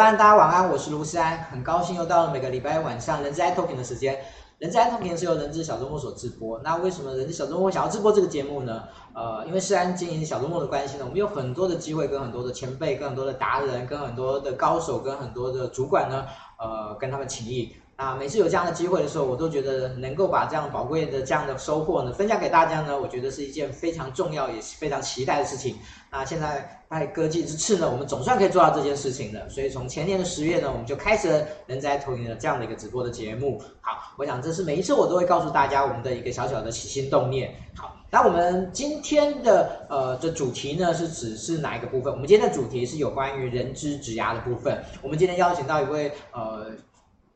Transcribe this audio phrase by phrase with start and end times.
[0.00, 4.18] 大家晚安，我是卢思安，很高兴又到了每个礼拜晚上人资 Talking 的时间。
[4.56, 6.58] 人资 Talking 是由人资小周末所直播。
[6.64, 8.84] 那为什么人资小周末想要直播这个节目呢？
[9.14, 16.24] 呃，因为思安经营小周末的关系呢，我们有很多的机会跟很多的前辈、跟很多的达人、跟很多的高手、跟很多的主管呢，
[16.58, 17.70] 呃，跟他们请益。
[17.96, 25.76] 啊，每次有这样的机会的时候，我都觉得能够把这样宝贵的这样的收获呢，分享给大家呢，我觉得是一件非常重要也是非常期待的事情。
[26.10, 29.48] 那现在拜科技之赐呢，我们总算可以做到这件事情了。
[29.48, 33.62] 所以从前年的十月呢，我们就开始了人在投影的这样的一个直播的节目。
[33.80, 37.54] 好，我想这是每一次我都会告诉大家我们的一个小小的起心动念。
[37.76, 42.12] 好，那我们今天的呃的主题呢，是指是哪一个部分？
[42.12, 44.82] 我们今天的主题是有关于人之职涯的部分。
[45.00, 46.66] 我们今天邀请到一位呃。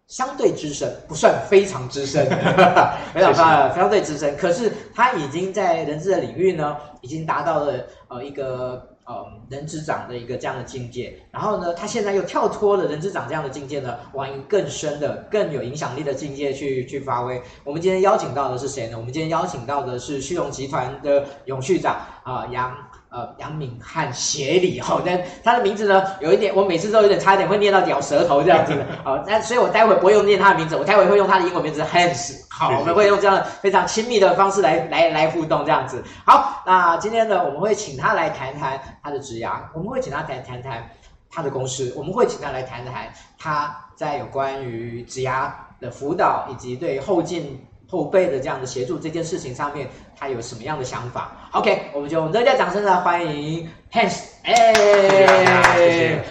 [0.07, 2.27] 相对资深，不算非常资深，
[3.15, 4.37] 非常相对资深。
[4.37, 11.19] 可是他已经在人资的领域呢，已经达到了呃一个呃人资长的一个这样的境界。
[11.31, 17.43] 然后呢，他现在又跳脱了人资长这样的境界呢，往一个更深的、更有影响力的境界去去发挥。
[17.65, 18.99] 我们今天邀请到的是谁呢？
[18.99, 22.77] 我们今天邀请到的是旭荣集团的永续长啊杨。
[23.15, 36.03] 呃呃，杨敏汉协理哈，但他的名字呢，有一点，我每次都有点差一点会念到咬舌头这样子的，好， 那所以我待会不会用念他的名字，我待会会用他的英文名字 Hans，好，我们会用这样非常亲密的方式来来来互动这样子。
[36.27, 40.91] 好，那今天呢，我们会请他来谈谈他的职涯，我们会请他谈谈谈
[41.31, 47.65] 他的公司，我们会请他来谈谈他在有关于职涯的辅导以及对后进。
[47.95, 49.89] 后辈的这样的协助这件事情上面，
[50.19, 54.73] 他有什么样的想法？OK，我们就热烈掌声来欢迎 Hans，哎，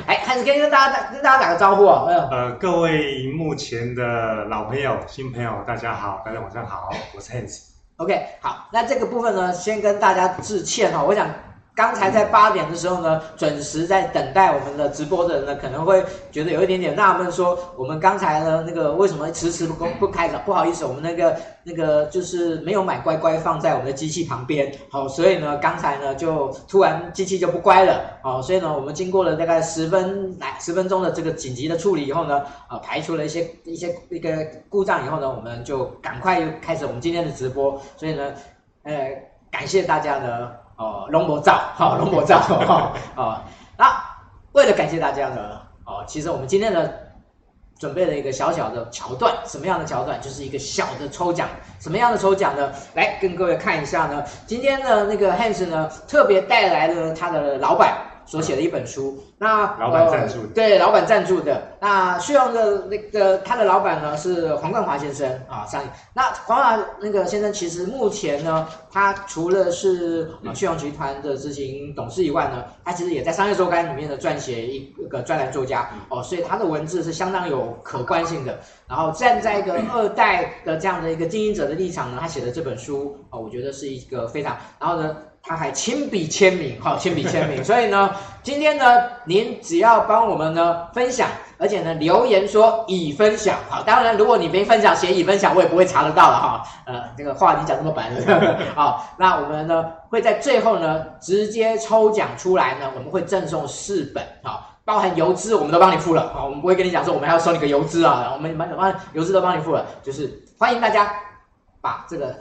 [0.05, 2.03] 哎，Hans 可以跟大家跟大家打个招呼啊。
[2.29, 7.61] 呃，各位目前的老朋友、新朋友，大家好，大家晚上好，我是 Hans。
[7.95, 11.29] OK，好，那这个部分呢，先跟大家致歉哈，我想。
[11.75, 20.39] 刚才在八点的时候呢，准时在等待我们的直播的人呢，可能会觉得有一点点纳闷，说我们刚才呢那个为什么迟迟不不开场？
[20.45, 34.29] 不好意思，我们那个那个就是没有买乖乖放在我们的机器旁边，好，所以呢刚才呢就突然机器就不乖了，好，所以呢我们经过了大概十分来十分钟的这个紧急的处理以后呢，啊排除了一些一些一个
[34.69, 38.31] 故障以后呢，我们就赶快又开始我们今天的直播，所以呢，
[38.83, 39.09] 呃
[39.49, 40.51] 感谢大家呢。
[40.75, 43.41] 哦，龙博照，好，龙博照，哈，哦，
[43.77, 43.93] 那
[44.53, 46.89] 为了感谢大家呢，哦，其实我们今天呢
[47.79, 50.19] 准备了一个小小的桥段，什么样的桥段？
[50.21, 51.47] 就是一个小的抽奖，
[51.79, 52.71] 什么样的抽奖呢？
[52.93, 57.97] 来跟各位看一下呢，今天的那个 Hans 呢特别带来了他的老板。
[58.25, 61.61] 所写的一本书，那老板赞助的，对，老板赞助的。
[61.79, 65.83] 那旭荣的那个他的老板呢是黄冠华先生啊，上
[66.13, 78.59] 那黄华那个先生其实目前呢，他除了是啊旭荣集团的执行董事以外呢，他其实也在商业周刊里面的撰写一个专栏作家哦，所以他的文字是相当有可观性的。
[78.87, 85.17] 然后站在一个 二代的这样的一个经营者的立场呢，他写的这本书啊，我觉得是一个非常，然后呢。
[85.45, 87.61] 他还亲笔签名，好，亲笔签名。
[87.65, 88.09] 所以呢，
[88.41, 88.85] 今天呢，
[89.25, 96.63] 您只要帮我们呢分享，而且呢留言说已分享，好，当然如果你没分享，写已分享，我也不会查得到了哈。
[96.85, 111.13] 呃，这个话你讲这么白了， 好，那我们呢会在最后呢直接抽奖出来呢，我们会赠送四本，好，包含邮资我们都帮你付了，好，我们不会跟你讲说我们还要收你个邮资啊，我们把把邮资都帮你付了，就是欢迎大家
[111.81, 112.33] 把这个。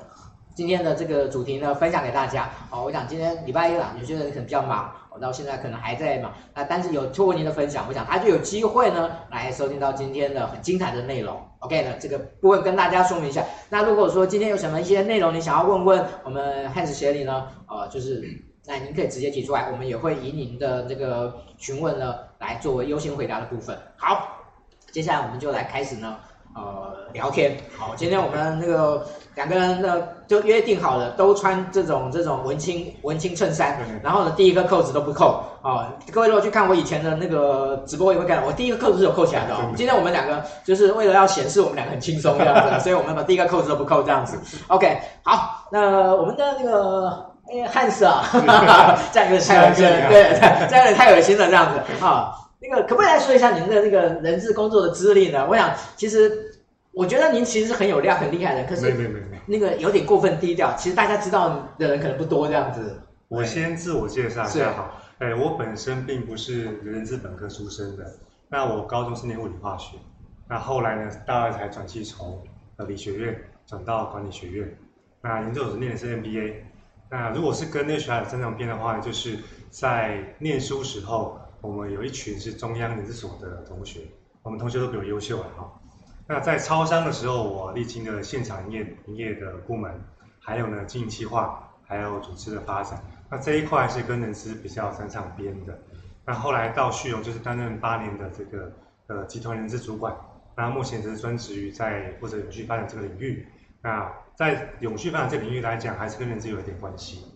[0.55, 2.51] 今天的这个主题呢，分享给大家。
[2.69, 6.31] 好，我想今天礼拜一了，有些人可能比较忙，我到现在可能还在忙。
[6.55, 11.41] 那但是有透过您的分享，我想他就有机会呢，来收听到今天的很精彩的内容。
[11.61, 13.43] OK 呢，这个部分跟大家说明一下。
[13.71, 18.23] 那如果说今天有什么一些内容你想要问问我们 Hans 协理呢，呃，就是
[18.67, 23.75] 那您可以直接提出来，我们也会以您的这个询问呢，来作为优先回答的部分。
[23.97, 24.29] 好，
[24.91, 26.15] 接下来我们就来开始呢。
[26.55, 35.93] 呃，聊天好，今天我们那个两个人呢就约定好了，都穿这种这种文青文青衬衫，然后呢第一个扣子都不扣啊。
[36.13, 39.57] 各位如果去看我以前的那个直播，也会看到我第一个扣子是有扣起来的。
[39.75, 44.39] 今天我们两个就是为了要显示我们两个很轻松这样子， 所以我们把第一个扣子都不扣这样子。
[44.67, 48.23] OK，好，那我们的那个哎汉斯啊，
[49.13, 50.39] 这样有点太恶心了，对，
[50.69, 52.35] 这样有点太恶心了这样子啊。
[52.65, 55.45] 那个可不可以来说一下您的那个人事工作的资历呢？
[55.51, 56.31] 我想，其实
[56.93, 60.75] 我觉得您其实是很有料、很厉害的，可是没没没没，那个有点过分低调。
[60.77, 63.01] 其实大家知道的人可能不多这样子。
[63.29, 68.15] 我先自我介绍一下好，哎，我本身并不是人资本科出身的，
[68.49, 69.97] 那我高中是念物理化学，
[70.49, 72.43] 那后来呢，大二才转系从
[72.77, 74.77] 呃理学院转到管理学院，
[75.23, 76.55] 那研究所念的是 MBA。
[77.11, 79.39] 那如果是跟那个学校的正常编的话，就是
[79.71, 81.39] 在念书时候。
[81.63, 84.01] 我们有一群是中央人资所的同学，
[84.43, 85.73] 我们同学都比我优秀啊哈。
[86.33, 89.93] 那在超商的时候，我历经了现场营业营业的部门，
[90.41, 92.99] 还有呢经营计划，还有组织的发展。
[93.31, 95.79] 那这一块是跟人资比较沾上边的。
[96.25, 98.73] 那后来到旭荣就是担任八年的这个
[99.09, 100.17] 呃集团人资主管。
[100.57, 103.47] 那目前就是专职于在或者永续发展这个领域。
[103.83, 107.27] 那在永续发展这个领域来讲，还是跟人资有一点关系。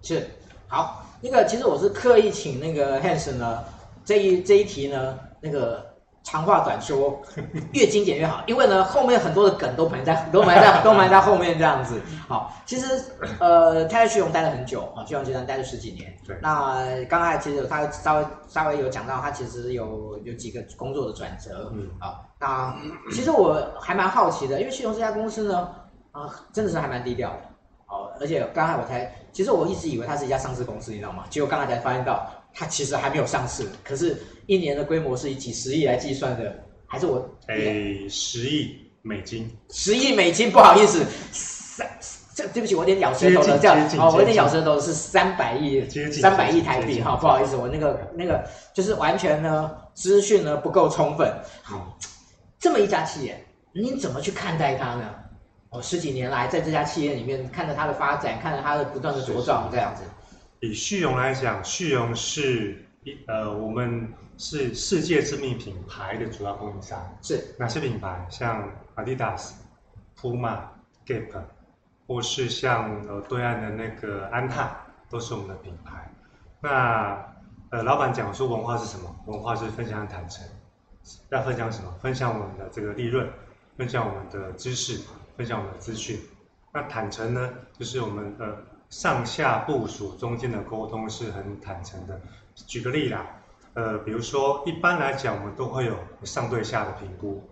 [0.00, 0.26] 是，
[0.66, 3.62] 好，那个其实我是刻意请那个 Hanson 呢，
[4.02, 5.93] 这一这一题呢，那个
[6.24, 7.20] 长话短说，
[7.72, 12.00] 越精简越好，因为呢后面很多的梗都埋在都埋在都埋在后面这样子。
[12.26, 13.04] 好，其实
[13.38, 16.12] 呃，他在旭荣待了很久啊，旭荣集团待了十几年。
[16.26, 16.36] 对。
[16.40, 21.70] 那刚才其实他稍微稍微有讲到，他其实有有几个工作的转折。
[21.74, 21.90] 嗯。
[22.00, 22.74] 啊，那
[23.12, 25.68] 其实我还蛮好奇的，因为旭荣这家公司呢，
[26.12, 27.36] 啊，真的是还蛮低调的。
[27.86, 31.24] 哦，而且刚才我才，其实我一直以为它是一家上市公司，你知道吗？
[31.28, 34.16] 结果刚才才发现到，它其实还没有上市，可是
[34.46, 36.54] 一年的规模是以几十亿来计算的，
[36.86, 37.28] 还是我？
[37.48, 37.56] 哎，
[38.08, 39.50] 十亿美金。
[39.70, 41.88] 十亿美金，不好意思，三，
[42.34, 51.32] 这对不起，我有点咬舌头了，这样，哦，我有点咬舌头，是三百亿，三百亿台币，哈，不好意思，我那个那个就是完全呢资讯呢不够充分。
[51.62, 51.98] 好，
[52.60, 55.14] 这么一家企业，你怎么去看待它呢？
[55.70, 60.02] 我十几年来在这家企业里面看着它的发展，看着它的不断的茁壮，这样子。
[60.64, 66.98] 以旭荣来讲，旭荣是一呃，我们是世界知名品牌的主要供应商。
[67.20, 68.26] 是哪些品牌？
[68.30, 68.66] 像
[68.96, 69.52] Adidas、
[70.18, 70.60] Puma、
[71.04, 71.42] Gap，
[72.06, 74.74] 或是像呃对岸的那个安踏，
[75.10, 76.10] 都是我们的品牌。
[76.62, 77.22] 那
[77.68, 79.14] 呃，老板讲说文化是什么？
[79.26, 80.42] 文化是分享坦诚。
[81.28, 81.92] 要分享什么？
[82.00, 83.28] 分享我们的这个利润，
[83.76, 84.98] 分享我们的知识。
[85.36, 86.18] 分享我们的资讯，
[86.72, 92.20] 那坦诚呢，就是我们的上下部署中间的沟通是很坦诚的。
[92.54, 93.26] 举个例啦，
[93.74, 97.42] 呃，比如说一般来讲，我们都会有上对下的评估，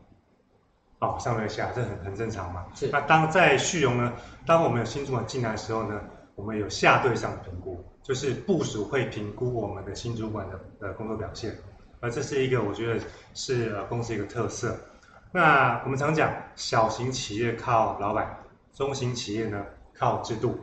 [1.01, 2.67] 哦，上对下这很很正常嘛。
[2.75, 2.89] 是。
[2.93, 4.13] 那当在旭荣呢，
[4.47, 6.01] 当我们有新主管进来的时候呢，
[6.37, 11.57] 我们有下对上的评估，就是部署会评估我们的新主管的呃工作表现，
[11.99, 13.01] 而这是一个我觉得
[13.35, 14.79] 是呃公司一个特色。
[15.33, 18.39] 那我们常讲，小型企业靠老板，
[18.73, 20.61] 中型企业呢靠制度，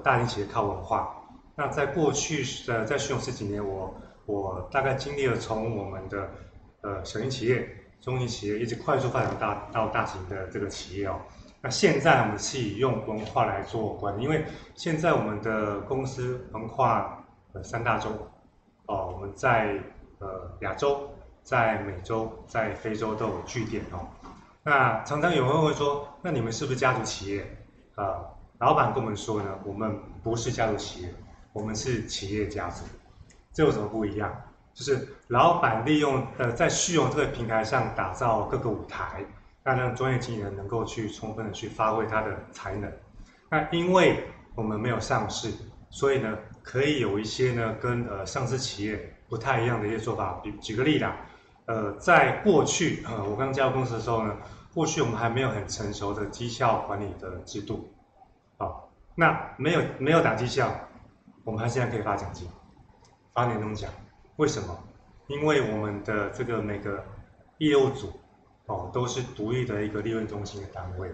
[0.00, 1.14] 大型企业靠文化。
[1.56, 3.94] 那在过去呃，在旭荣十几年，我
[4.26, 6.28] 我大概经历了从我们的
[6.82, 7.68] 呃小型企业、
[8.00, 11.20] 中型企业一直快速发展大到大型的这个企业哦。
[11.60, 18.10] 那现在我们是以用文化来做管理，因为现在我们的公司横跨呃三大洲，
[18.86, 19.78] 哦，我们在
[20.18, 21.08] 呃亚洲。
[21.44, 24.08] 在美洲、在非洲都有据点哦。
[24.62, 27.44] 那常常有人会说：“那你们是不是家族企业？”
[27.96, 28.16] 呃，
[28.58, 31.14] 老板跟我们说呢：“我们不是家族企业，
[31.52, 32.84] 我们是企业家族。”
[33.52, 34.32] 这有什么不一样？
[34.72, 39.24] 就是老板利用呃在虚荣这个平台上打造各个舞台，
[39.62, 42.92] 那让专业经理人能够去充分的去发挥他的才能。
[43.50, 44.24] 那因为
[44.56, 45.52] 我们没有上市，
[45.90, 50.40] 所以呢，可以有一些呢跟呃上市企业不太一样的一些做法。
[50.42, 51.16] 比举个例啦。
[51.66, 54.36] 呃，在过去，呃，我刚加入公司的时候呢，
[54.74, 57.93] 过去我们还没有很成熟的绩效管理的制度，
[58.58, 60.72] 啊、哦，那没有没有打绩效，
[61.44, 62.48] 我们还现在可以发奖金，
[63.32, 63.90] 发年终奖，
[64.36, 64.78] 为什么？
[65.26, 67.04] 因为我们的这个每个
[67.58, 68.12] 业务组，
[68.66, 71.10] 哦，都是独立的一个利润中心的单位。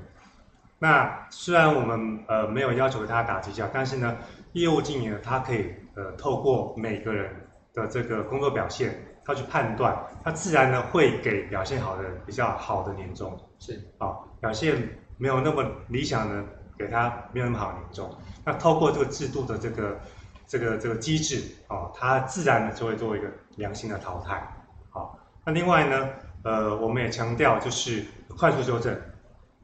[0.78, 4.16] 那虽然我们呃没有要求他打绩效，但是呢，
[4.52, 7.34] 业务经理呢，他可以呃透过每个人
[7.72, 9.06] 的这个工作表现。
[9.22, 16.44] 他去判断，他自然呢会给表现好的比较好的年终，是啊、哦，表现没有那么理想的，
[16.80, 18.10] 给他没有那么好的年终。
[18.44, 20.00] 那透过这个制度的这个
[20.46, 24.42] 这个这个机制、哦，他自然的就会做一个良性的淘汰。
[24.88, 26.08] 好、哦，那另外呢，
[26.42, 28.04] 呃，我们也强调就是
[28.36, 28.98] 快速修正，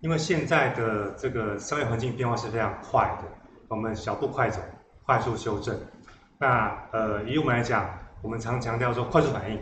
[0.01, 3.25] 因为现在的这个商业环境变化是非常快的，
[3.69, 4.61] 我们小步快走，
[5.05, 5.75] 快速修正。
[6.39, 7.89] 那呃，以我们来讲。
[8.23, 9.61] 我们常强调说快速反应，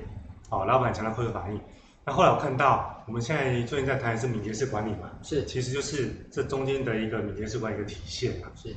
[0.48, 1.60] 哦，老板强调快速反应。
[2.06, 8.48] 那后来我看到，我们现在最近在谈的是敏捷式管理嘛，是，其实就是这中间的一个敏捷式管理的体现嘛。
[8.54, 8.76] 是。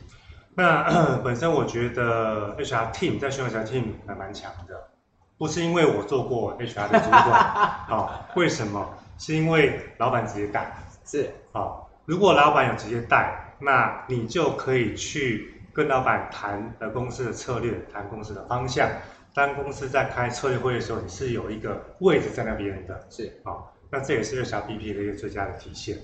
[0.56, 4.88] 那 本身我觉得 HR team 在旭荣 HR team 还蛮强的，
[5.38, 7.44] 不是因为我做过 HR 的主管，
[7.88, 8.98] 好、哦，为什么？
[9.18, 10.72] 是因为老板直接带。
[11.06, 11.30] 是。
[11.52, 11.68] 好、哦，
[12.06, 18.90] 如果老板有直接带，那你就可以去跟老板谈呃公司的策略，谈公司的方向。
[19.38, 25.96] 当公司在开策略会的时候，你是有一个位置在那边的，是啊、哦，那这也是 HRBP 的一个最佳的体现。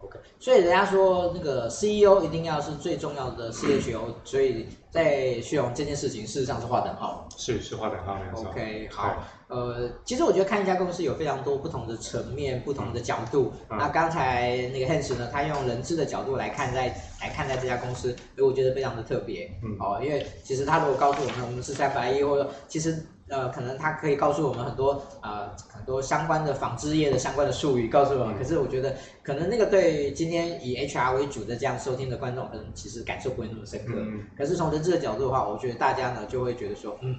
[0.00, 8.50] OK，所以人家说那个 CEO 一定要是最重要的 CHO，所以在在旭荣这件事情事实上是划等号，是是划等号，没错。
[8.50, 9.16] OK，好，
[9.48, 13.52] 呃，其实我觉得看一家公司有非常多不同的层面、不同的角度。
[13.70, 16.88] 嗯、那刚才那个 Hans 呢，他用人质的角度来看待
[17.20, 19.50] 来看待这家公司，所以我觉得非常的特别。
[19.62, 23.04] 嗯，哦，因为其实他如果告诉我们，我们是在白衣，或者其实。
[23.28, 28.36] 呃，可能他可以告诉我们很多呃很多相关的纺织业的相关的术语，告诉我们。
[28.36, 33.94] 可是我觉得，可能那个对今天以 HR 为主的这样收听的观众，可能其实感受不会那么深刻。
[33.96, 34.26] 嗯。
[34.36, 37.16] 可是从人质的角度的话，我觉得大家呢就会觉得说，嗯，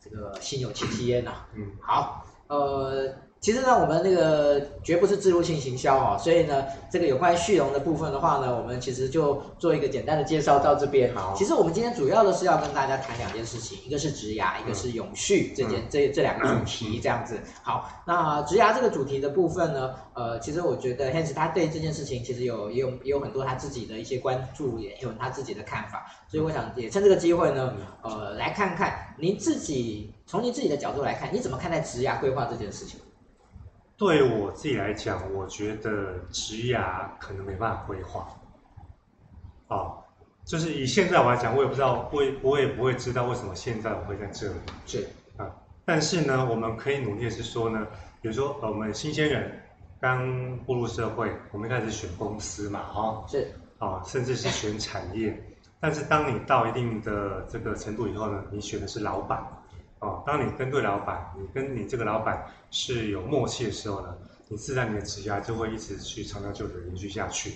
[0.00, 1.32] 这个心有戚戚焉呐。
[1.54, 1.70] 嗯。
[1.80, 3.12] 好，呃。
[3.42, 11.12] 其实呢，我们那个绝不是置入性行销哦，所以呢，这个有关于旭荣的部分的话呢，我们其实就做一个简单的介绍到这边。
[11.12, 17.36] 好，其实我们今天主要的是要跟大家谈两件事情，一个是植牙，一个是永续这件、嗯、这这两个主题这样子。
[17.64, 33.00] 好，那植牙这个主题的部分呢，呃，其实我觉得 Hans 他对这件事情其实有也有也有很多他自己的一些关注，也有他自己的看法，所以我想也趁这个机会呢，呃，来看看您自己从您自己的角度来看，你怎么看待职涯规划这件事情？
[34.02, 38.26] 对我自己来讲，我觉得职涯可能没办法规划。
[39.68, 40.02] 哦，
[40.44, 44.54] 就是以现在我来讲，我也不知道，我也我也不会知道为什么现在我会在这里。
[44.86, 45.46] 是啊，
[45.84, 47.86] 但是呢，我们可以努力的是说呢，
[48.20, 49.62] 比如说我们新鲜人
[50.00, 55.40] 刚步入社会，我们一开始选公司嘛，哈、哦，是啊，甚至是选产业。
[55.78, 59.40] 但是当你到一定的这个程度以后呢，你选的是老板。
[60.02, 64.12] 哦，当你跟对老板，你跟你这个老板是有默契的时候呢，
[64.48, 67.52] 你自然你的职涯就会一直去长长久久延续下去。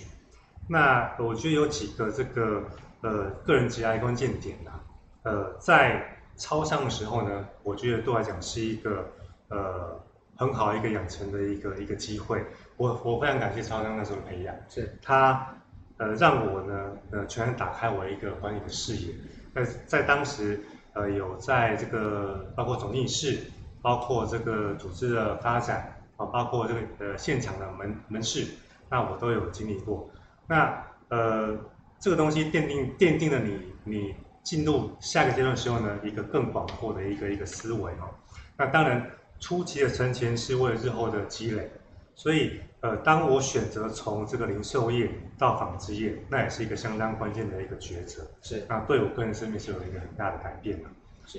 [0.69, 2.63] 那我觉得有几个这个
[3.01, 4.79] 呃个人职涯的关键点呐、啊，
[5.23, 9.05] 呃，在超商的时候呢，我觉得对我来讲是一个
[9.49, 10.01] 呃
[10.37, 12.45] 很好的一个养成的一个一个机会。
[12.77, 15.53] 我我非常感谢超商那时候的培养，是他
[15.97, 19.13] 呃让我呢呃全然打开我一个管理的视野。
[19.53, 20.61] 在在当时。
[20.97, 23.39] 呃，有在这个包括总经室，
[23.83, 28.47] 包括这个组织的发展啊，包括这个呃现场的门门市，
[28.89, 30.09] 那我都有经历过。
[30.47, 31.55] 那呃，
[31.99, 38.09] 这个东西奠定奠定了你你进入下一个阶段的时候呢，一个更广阔的一个一个思维哦。
[38.57, 39.07] 那当然，
[39.39, 41.69] 初期的存钱是为了日后的积累，
[42.15, 48.23] 所以呃，当我选择从这个零售业到纺织业，那也是一个相当关键的一个抉择。
[48.41, 50.89] 是，那对我个人生命是有一个很大的改变的。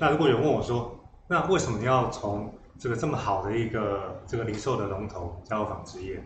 [0.00, 6.20] 那如果有问我说，那为什么你要从这个这么好的一个这个零售的龙头加入纺织业？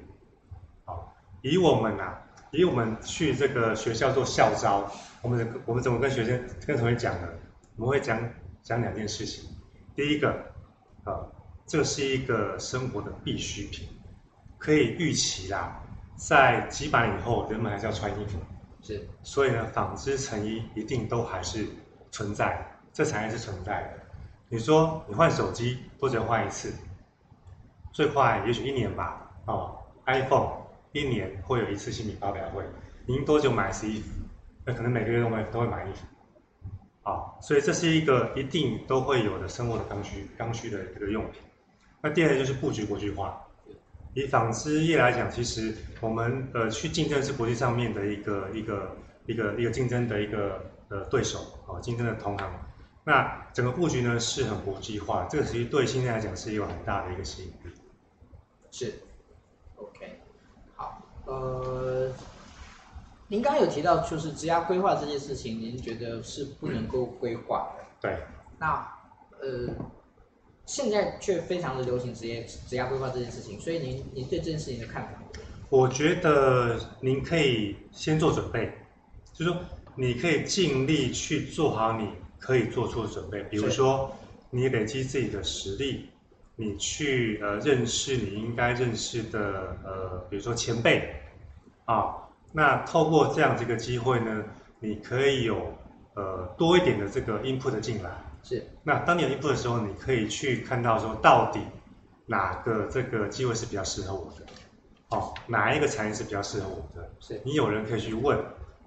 [0.87, 4.91] 好，以我们啊，以我们去这个学校做校招，
[5.21, 7.29] 我们我们怎么跟学生跟同学讲呢？
[7.77, 8.19] 我们会讲
[8.63, 9.51] 讲两件事情。
[9.95, 10.31] 第一个，
[11.05, 11.21] 啊，
[11.67, 13.87] 这是一个生活的必需品。
[14.63, 15.77] 可以预期啦，
[16.15, 18.39] 在几百年以后，人们还是要穿衣服，
[18.81, 21.67] 是，所以呢，纺织成衣一定都还是
[22.13, 23.99] 存在，这产业是存在的。
[24.49, 26.73] 你说你换手机多久换一次？
[27.93, 29.29] 最快也许一年吧。
[29.47, 29.77] 哦
[30.07, 30.53] ，iPhone
[30.93, 32.63] 一年会有一次新品发表会。
[33.05, 34.13] 您多久买一次衣服？
[34.65, 37.11] 那可能每个月都会都会买衣服。
[37.11, 41.43] 啊，所以这是一个一定都会有的生活的刚需刚需的这个用品。
[42.01, 43.45] 那第二个就是布局国际化。
[44.15, 52.53] 以纺织业来讲，其实我们呃去竞争是国际上面的一个一个一个一个竞争的一个呃对手啊，竞争的同行。
[53.05, 57.75] 那整个布局呢是很国际化，这个其实对现在来讲是有很大的一个吸引力。
[58.71, 58.95] 是
[59.77, 60.21] ，OK，
[60.77, 62.13] 好，呃，
[63.29, 67.85] 您刚刚有提到就是职涯规划这件事情，您觉得是不能够规划的？
[68.01, 68.23] 对。
[68.59, 68.87] 那
[69.41, 69.69] 呃。
[70.73, 75.23] 现在却非常的流行职业职业规划这件事情，所以您您对这件事情的看法？
[75.69, 78.73] 我觉得您可以先做准备，
[79.35, 79.61] 就是说
[79.95, 84.11] 你可以尽力去做好你可以做出的准备，比如说
[84.49, 86.09] 你累积自己的实力，
[86.57, 91.07] 你去呃认识你应该认识的呃比如说前辈
[91.85, 92.17] 啊，
[92.51, 94.43] 那透过这样子一个机会呢，
[94.81, 95.75] 你可以有
[96.15, 98.11] 呃多一点的这个 input 进来。
[98.43, 101.61] 是，那当你有 input 的时候，你可以去看到说，到底
[102.27, 104.47] 哪个这个机会是比较适合我的，
[105.11, 107.09] 哦，哪一个产业是比较适合我的？
[107.21, 108.39] 是，你有人可以去问。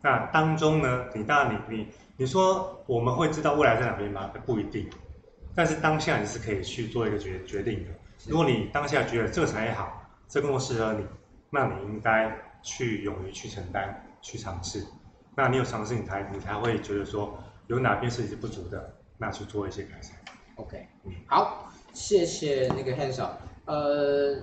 [0.01, 4.29] 那当中呢，你当然你你你说我们会知道未来在哪边吗？
[4.45, 4.87] 不一定，
[5.55, 7.91] 但是当下你是可以去做一个决决定的。
[8.27, 11.05] 如果你当下觉得这个产业好，这个工作适合你，
[11.49, 12.31] 那你应该
[12.61, 14.85] 去勇于去承担，去尝试。
[15.35, 18.94] 那你有尝试，你才你才会觉得说有哪边是你是不足的。
[19.17, 20.15] 那去做一些改善。
[20.55, 23.21] OK，嗯，好，谢谢那个 Hans。
[23.65, 24.35] 呃，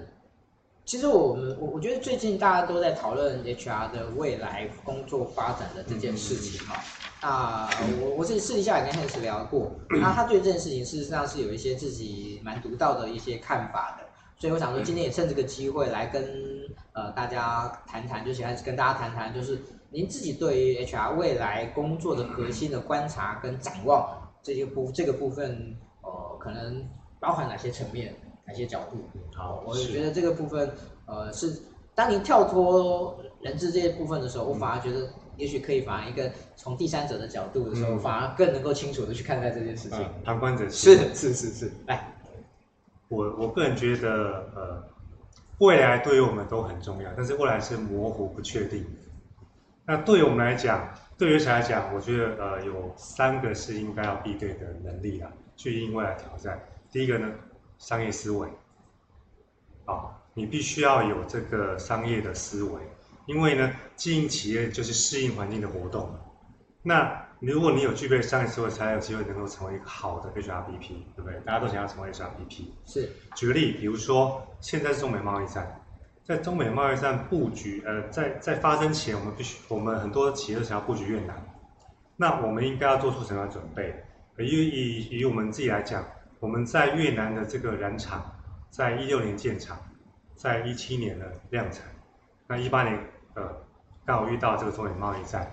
[0.85, 6.83] 其实我们我我觉得最近大家都在讨论 HR 的未来工作发展的这件事情哈。
[7.21, 14.05] 啊、嗯呃，我我自己私底下也跟 Hans 聊过， 那、啊、他对这件事情事实上是有一些自己蛮独到的一些看法的。
[14.39, 16.25] 所以我想说，今天也趁这个机会来跟
[16.95, 19.57] 呃大家谈谈，就是还是跟大家谈谈，就是
[19.91, 26.85] 您自己对于 HR 未来工作的核心的观察跟展望这些部这个部分，呃，可能
[27.21, 28.99] 包含哪些层面、哪些角度？
[29.35, 30.71] 好，我觉得这个部分，
[31.07, 31.63] 呃，是
[31.95, 39.99] 当您跳脱人质这一部分的时候，我反而觉得也许可以反而一个从第三者的角度的时候，反而更能够清楚的去看待这件事情。
[40.01, 42.13] 嗯、旁观者是是是是，来。
[43.09, 44.09] 我我个人觉得，
[44.57, 44.83] 呃，
[45.59, 48.87] 未来对于我们都很重要，但是未来是模糊不确定。
[49.85, 56.61] 那对于我们来讲，对于谁来讲，我觉得呃有三个是应该要必备的能力啊，去应未来挑战。
[56.91, 57.33] 第一个呢，
[57.79, 58.49] 商业思维，
[59.85, 62.81] 啊，你必须要有这个商业的思维，
[63.27, 66.13] 因为呢，经营企业就是适应环境的活动。
[66.83, 71.41] 那如果你有具备商业思维，才有机会能够成为一个好的 HRBP，对不对？
[71.45, 72.67] 大家都想要成为 HRBP。
[72.87, 73.09] 是。
[73.37, 75.82] 举个例，比如说现在是中美贸易战，
[76.25, 81.37] 在中美贸易战布局，呃，在在发生前，我们必须，我们很多企业都想要布局越南，
[82.17, 83.93] 那我们应该要做出什么样的准备？
[84.39, 86.05] 以以以我们自己来讲，
[86.39, 88.25] 我们在越南的这个染厂，
[88.71, 89.77] 在一六年建厂，
[90.37, 91.85] 在一七年的量产，
[92.47, 92.99] 那一八年，
[93.35, 93.43] 呃，
[94.07, 95.51] 刚好遇到这个中美贸易战。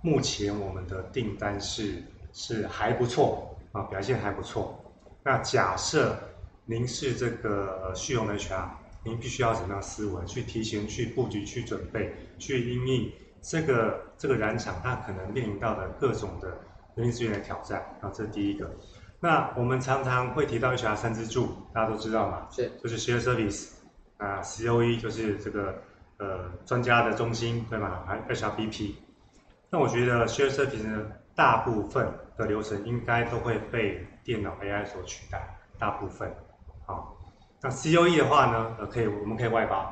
[0.00, 4.78] 目前我们的订单是是还不错啊，表现还不错。
[5.22, 6.16] 那假设
[6.66, 8.68] 您是这个旭荣的 HR，
[9.04, 13.12] 您必须要怎么样思维去提前去布局、去准备、去因应
[13.42, 16.48] 这个这个染厂它可能面临到的各种的
[16.94, 18.70] 人力资源的挑战啊，这是第一个。
[19.20, 22.46] 那我们常常会提到 HR 三支柱，大家都知道嘛？
[22.50, 23.70] 是，就是 Share Service
[24.18, 25.82] 啊，COE 就是这个
[26.18, 28.04] 呃专家的中心，对吗？
[28.06, 28.94] 还 HRBP。
[29.70, 36.32] 那我觉得 Share Service 呢，大部分的流程应该都会被电脑 AI 所取代，大部分。
[36.86, 37.16] 好，
[37.64, 39.90] 那 COE 的话呢，呃，可以，我们可以外包。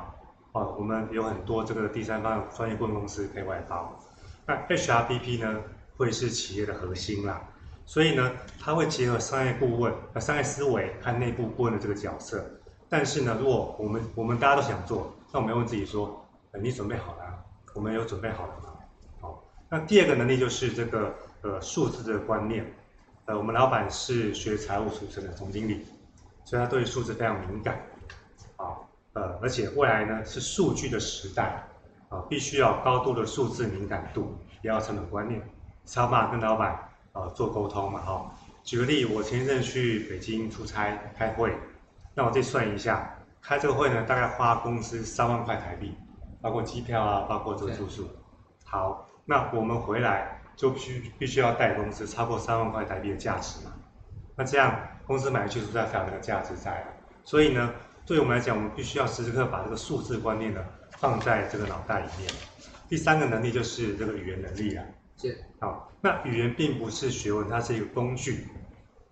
[0.51, 3.99] 哦，我们有很多这个第三方专业顾问公司可以外包。
[4.45, 5.59] 那 HRBP 呢，
[5.97, 7.41] 会是企业的核心啦，
[7.83, 12.45] 所以呢，它会结合商业顾问、呃商业思维和内部顾问的这个角色。
[12.87, 17.23] 但是呢，如果我们我们大家都想做，那我们要问自己说，呃，你准备好了？
[17.73, 18.69] 我们有准备好了吗？
[19.19, 22.71] 好那第二个能力就是这个呃数字的观念，
[23.25, 25.83] 呃我们老板是学财务出身的总经理，
[26.45, 27.79] 所以他对数字非常敏感，
[28.57, 28.77] 啊
[29.13, 31.63] 呃而且未来呢是数据的时代，
[32.09, 35.41] 啊必须要高度的数字敏感度，也要成本观念，
[35.85, 38.31] 才有办法跟老板啊做沟通嘛哈。
[38.63, 41.53] 举个例，我前一阵去北京出差开会，
[42.15, 45.95] 那我再算一下，开这个会呢大概花公司三万块台币，
[46.41, 48.07] 包括机票啊，包括这个住宿，
[48.65, 49.09] 好。
[49.25, 53.71] 那我们回来就必须必须要带公司超过三万块台币的价值嘛？
[54.35, 56.87] 那这样公司买去是不是要有那个价值在了？
[57.23, 57.73] 所以呢，
[58.05, 60.63] 对我们来讲，我们必须要时时刻把这个数字观念呢
[60.97, 62.31] 放在这个脑袋里面。
[62.89, 64.83] 第三个能力就是这个语言能力啊。
[65.17, 65.37] 是。
[65.59, 68.47] 好，那语言并不是学问，它是一个工具。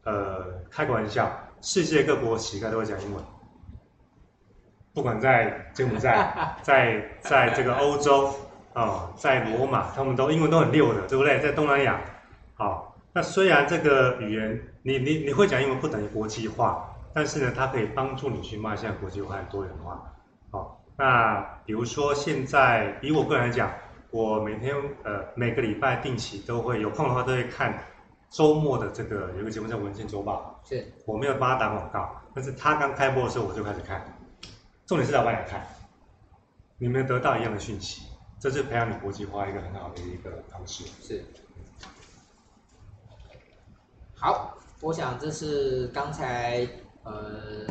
[0.03, 1.31] 呃，开个玩笑，
[1.61, 3.23] 世界各国乞丐都会讲英文，
[4.93, 8.33] 不管在柬埔寨， 在在这个欧洲。
[8.73, 11.41] 哦，在罗马，他们都英文都很溜的，对不对？
[11.41, 11.99] 在东南亚，
[12.53, 20.13] 好，那虽然这个语言你你你会讲英文不等于国际化，但是呢，它可以帮助你去迈向国际化和多元化。
[20.49, 23.71] 好，那比如说现在以我个人来讲，
[24.09, 27.83] 我每天呃每个礼拜定期都会有空的话都会看
[28.29, 34.01] 周末的这个有个节目叫《文件周报》，是我没有帮他打广告，但是他刚开播的时候我就开始看，
[34.85, 35.65] 重点是老板也看，
[36.77, 38.07] 你们得到一样的讯息。
[38.39, 40.83] 这是培养你国际化一个很好的一个方式。
[40.99, 41.23] 是。
[44.15, 46.67] 好，我想这是刚才
[47.03, 47.67] 呃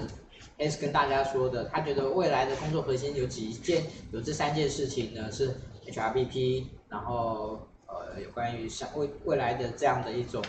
[0.59, 5.53] S 跟大家说的，他觉得未来的工作核心有几件，有这三件事情呢，是
[5.91, 10.43] HRBP，然后呃有关于像未未来的这样的一种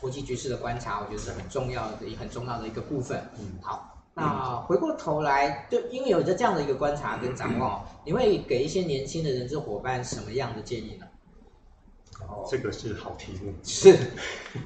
[0.00, 3.20] 国际局势的观察，我觉得是很重要的，也很重要的一个部分。
[3.38, 3.90] 嗯，好。
[4.16, 11.06] 那回过头来，就因为有着这样的一个观察跟展望， 你会给一些年轻的人资伙伴什么样的建议呢？
[12.28, 13.54] 哦，这个是好题目。
[13.62, 13.96] 是，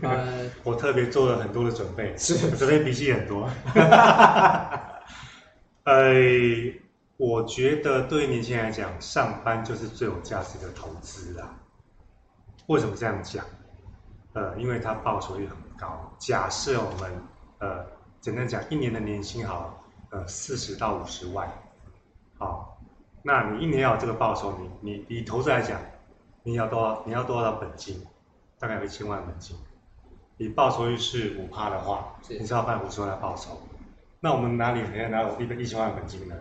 [0.02, 3.48] 呃， 我特别做了很多的准备，是，我这边笔记很多。
[5.84, 6.12] 呃，
[7.18, 11.54] 我觉得对于年轻人来讲，上班就是最有价值的投资啦。
[12.66, 13.44] 为什么这样讲？
[14.34, 16.14] 呃，因为它报酬率很高。
[16.18, 17.12] 假设我们，
[17.58, 17.84] 呃。
[18.20, 21.48] 简单讲，一年的年薪好，呃四十到五十万，
[22.36, 22.76] 好，
[23.22, 25.80] 那你一年要有这个报酬，你你以投资来讲，
[26.48, 27.02] 你要多少？
[27.04, 28.02] 你要多少本金？
[28.58, 29.54] 大概有一千万本金。
[30.38, 33.60] 你报酬率是五趴的话，你是要办五十万的报酬。
[34.18, 36.34] 那我们哪里能拿我一本一千万本金呢？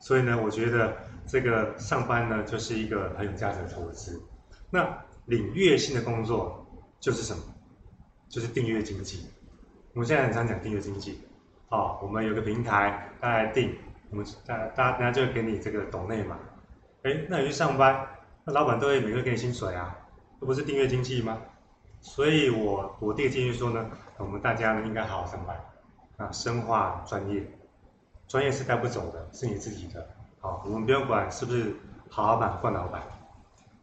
[0.00, 4.18] 所以呢，我觉得这个上班呢，就是一个很有价值的投资。
[4.70, 4.88] 那
[5.26, 6.66] 领月薪的工作
[6.98, 7.42] 就是什么？
[8.30, 9.26] 就是订阅经济。
[9.92, 11.20] 我们现在很常讲订阅经济。
[11.68, 13.76] 哦，我们有个平台，大家订，
[14.08, 16.38] 我们大大大家就会给你这个抖内嘛。
[17.02, 18.06] 哎，那你去上班，
[18.44, 19.96] 那老板都会每个月给你薪水啊，
[20.40, 21.38] 这不是订阅经济吗？
[22.00, 25.56] 所以我我第一个建议说呢，我们大家呢应该好好上班。
[26.18, 27.42] 啊，深化专业，
[28.28, 30.06] 专业是带不走的，是你自己的。
[30.40, 31.74] 好，我们不用管是不是
[32.08, 33.02] 好老板、惯老板。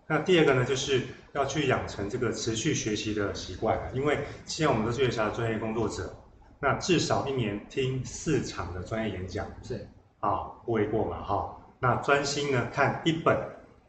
[0.08, 1.02] 那第二个呢，就是
[1.34, 3.78] 要去养成这个持续学习的习惯。
[3.94, 6.14] 因为现在我们都是月下的专业工作者，
[6.60, 9.88] 那至少一年听四场的专业演讲，是
[10.20, 11.58] 啊，不为过嘛，哈。
[11.80, 13.38] 那专心呢看一本，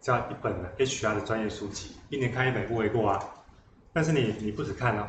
[0.01, 3.25] 加一本的 HR 的专业书籍，一年看一本不为过啊。
[3.93, 5.09] 但是你你不只看哦，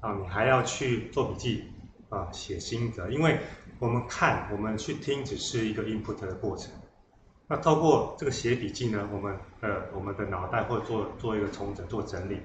[0.00, 1.64] 啊，你还要去做笔记。
[2.10, 3.38] 啊，写心得，因为
[3.78, 6.68] 我们看，我们去听，只是一个 input 的过程。
[7.46, 12.40] 那透过这个写笔记呢，我们呃，我们的脑袋会做做一个重整、做整理。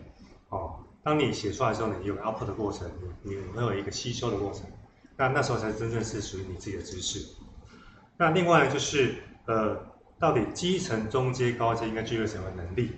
[0.49, 2.87] 哦，当你写出来的时候，你有 output 的过程，
[3.23, 4.67] 你你会有一个吸收的过程。
[5.17, 7.25] 那那时候才真正是属于你自己的知识。
[8.17, 9.15] 那另外就是
[9.47, 9.75] 呃，
[10.19, 12.91] 到底基层、中阶、高阶应该具备什么能力？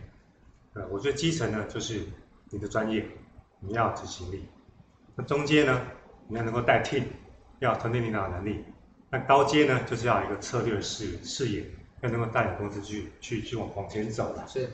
[0.74, 2.02] 呃，我觉得基层呢，就是
[2.50, 3.06] 你的专业，
[3.60, 4.46] 你要执行力。
[5.16, 5.82] 那中阶呢？
[6.30, 7.04] 你要能够带 team，
[7.60, 8.64] 要团队领导能力。
[9.10, 11.66] 那高阶呢，就是要有一个策略视视野，
[12.02, 14.46] 要能够带领公司去去去往往前走了。
[14.48, 14.70] 是。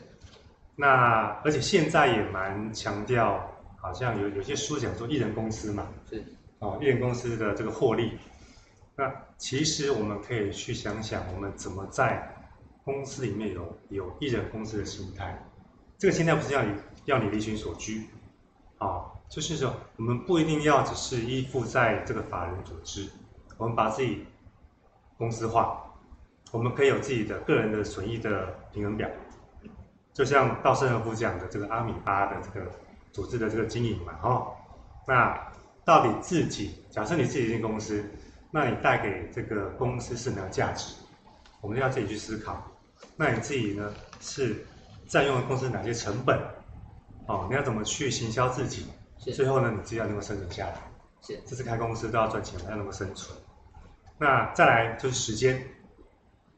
[0.76, 5.88] 那而且现在也蛮强调，好像有有些书讲说艺人公司嘛。
[6.10, 6.24] 是。
[6.60, 8.18] 哦，艺人公司的这个获利。
[8.96, 12.36] 那其实我们可以去想想，我们怎么在
[12.84, 15.44] 公司里面有有一人公司的心态。
[15.98, 16.76] 这个心态不是要你
[17.06, 18.08] 要你离群索居，
[18.78, 23.10] 啊、就是说，我们不一定要只是依附在这个法人组织，
[23.58, 24.26] 我们把自己
[25.18, 25.84] 公司化，
[26.52, 29.10] 我们可以有自己的个人的损益的平衡表，
[30.14, 32.70] 就像稻盛和夫讲的这个阿米巴的这个
[33.12, 34.54] 组织的这个经营嘛，哦，
[35.08, 35.52] 那
[35.86, 38.04] 到底自己，假设你自己一间公司，
[38.56, 40.94] 那你带给这个公司是什么价值？
[41.60, 42.72] 我们要自己去思考。
[43.18, 44.64] 那你自己呢，是
[45.08, 46.40] 占用了公司哪些成本？
[47.26, 48.86] 哦，你要怎么去行销自己？
[49.18, 50.76] 最后呢，你自己要能够生存下来。
[51.24, 53.36] 是，这次开公司都要赚钱，要能够生存。
[54.20, 55.60] 那再来就是时间，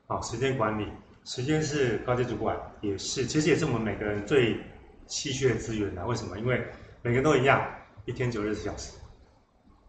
[0.07, 0.91] 好，时间管理，
[1.23, 4.59] 时间是高阶主管也是，其实也是我们每个人最
[5.07, 6.05] 稀缺的资源啊。
[6.05, 6.37] 为什么？
[6.37, 6.61] 因为
[7.01, 7.65] 每个人都一样，
[8.03, 8.91] 一天只有二十四小时，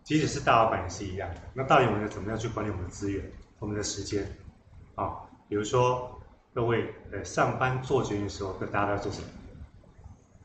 [0.06, 1.28] 即使是大老板也是一样。
[1.52, 3.22] 那到底我们要怎么样去管理我们的资源，
[3.58, 4.24] 我们的时间？
[4.94, 5.16] 啊，
[5.48, 6.22] 比如说
[6.54, 9.26] 各位呃上班做决定的时候，跟大家都要做什么？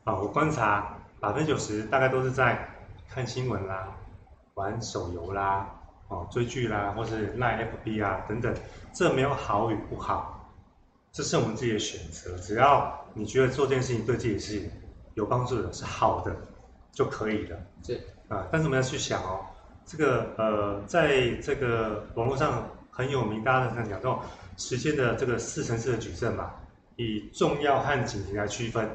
[0.04, 0.98] 啊，我观察。
[1.20, 2.68] 百分之九十大概都是在
[3.08, 3.96] 看新闻啦、
[4.54, 5.70] 玩手游啦、
[6.08, 8.52] 哦追剧啦，或是赖 FB 啊等等，
[8.92, 10.50] 这没有好与不好，
[11.12, 12.36] 这是我们自己的选择。
[12.38, 14.68] 只要你觉得做这件事情对自己是
[15.14, 16.34] 有帮助的、是好的，
[16.90, 17.56] 就可以了。
[17.84, 19.46] 是啊，但是我们要去想哦，
[19.84, 24.20] 这个呃，在这个网络上很有名，大家都在讲这种
[24.56, 26.52] 时间的这个四层次的矩阵嘛，
[26.96, 28.88] 以重要和紧急来区分。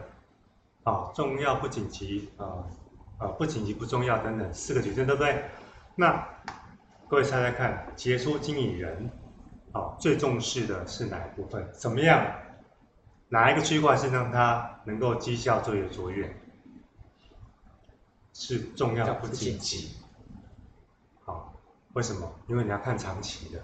[0.83, 2.63] 啊，重要不紧急啊，
[3.17, 5.43] 啊不紧急不重要等等四个矩阵，对不对？
[5.95, 6.25] 那
[7.09, 9.09] 各位猜猜看，杰出经理人
[9.73, 11.67] 啊最重视的是哪一部分？
[11.73, 12.25] 怎么样？
[13.27, 16.33] 哪一个区块是让他能够绩效最为卓越？
[18.33, 19.89] 是重要不紧急。
[21.97, 22.31] 好，为什么？
[22.45, 23.59] 因为你要看长期的，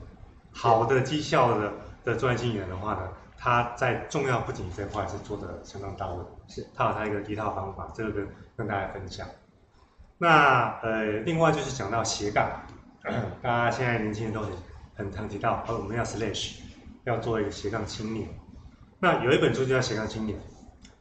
[0.52, 1.72] 好的绩效的
[2.04, 3.08] 的专业经理人的话呢？
[3.38, 9.28] 他在重要不紧急这块是做的相当到位，是他有他一个一套方法，这个跟跟大家分享。
[10.18, 12.50] 那呃，另外就是讲到斜杠，
[13.44, 14.52] 大家现在年轻人都很
[14.96, 16.56] 很常提到，哦，我们要 slash，
[17.04, 18.28] 要做一个斜杠青年。
[19.00, 20.40] 那有一本书就叫《斜杠青年》，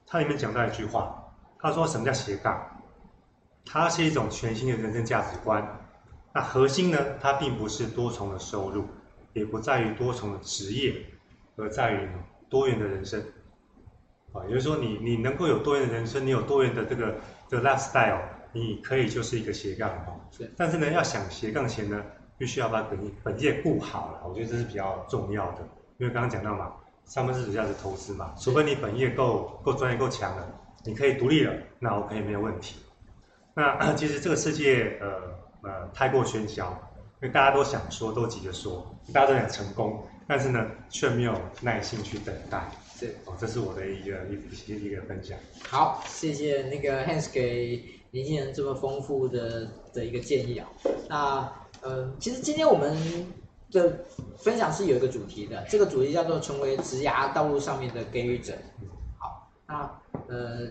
[0.06, 2.60] 它里面讲到一句话，他说什么叫斜杠？
[3.64, 5.66] 它是一种全新的人生价值观。
[6.34, 8.86] 那核心呢，它并不是多重的收入，
[9.32, 11.04] 也不在于多重的职业，
[11.56, 12.12] 而在于呢。
[12.52, 13.18] 多元的人生，
[14.34, 17.14] 啊，也就是说你，你你能够有多元的人生，你有多元的这个
[17.48, 18.20] 这个 lifestyle，
[18.52, 19.90] 你可以就是一个斜杠。
[20.54, 22.04] 但是呢，要想斜杠前呢，
[22.36, 25.66] 必须要把本业本业顾好了，我觉得这是比较重要的。
[25.96, 26.74] 因为刚刚讲到嘛，
[27.06, 30.46] 上半身主要是投资嘛，除非你本业够够专业够强了，
[30.84, 32.80] 你可以独立了，那 OK 没有问题。
[33.54, 35.08] 那 其实这个世界呃
[35.62, 36.76] 呃太过喧嚣，
[37.20, 42.70] 因为大家都想说，都急着说，大家都想成功，但是呢，却没有耐心去等待。
[42.98, 45.36] 是哦，这是我的一个一一个分享。
[45.68, 50.68] 好，谢谢那个 Hans 给年轻人这么丰富的的一个建议啊。
[51.08, 52.96] 那呃，其实今天我们
[53.72, 54.04] 的
[54.36, 58.54] 分享是有一个主题的，这个主题叫做成为职涯道路上面的给予者。
[59.18, 60.68] 好，那呃，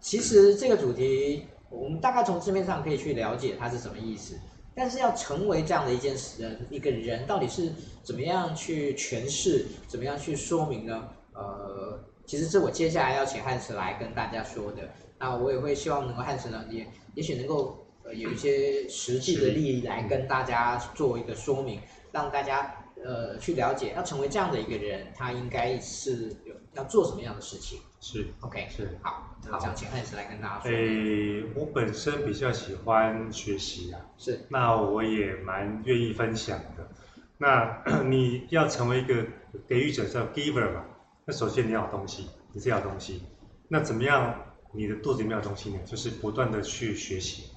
[0.00, 4.38] 其实这个主题我们大概从字面上可以去了解它是什么意思。
[4.72, 11.08] 但是要成为这样的一件事，人一个人到底是怎么样去诠释，怎么样去说明呢？
[11.34, 14.88] 呃，其实是我接下来要请汉斯来跟大家说的。
[15.18, 21.80] 那我也会希望能够汉斯呢，也也许能够呃有一些实际的例子来跟大家做一个说明，
[22.12, 22.72] 让大家
[23.04, 27.78] 呃去了解，要成为这样的一个人，他应该是有要做什么样的事情。
[28.02, 30.70] 是，OK，是，好，好，想请汉斯来跟大家说。
[30.70, 36.88] 诶，我本身比较喜欢学习啊，是，那我也蛮愿意分享的。
[37.36, 39.26] 那 你要成为一个
[39.68, 40.82] 给予者，叫 giver 嘛，
[41.26, 43.22] 那首先你要有东西，你是要有东西。
[43.68, 44.34] 那怎么样？
[44.72, 45.78] 你的肚子里面有东西呢？
[45.84, 47.50] 就是不断的去学习，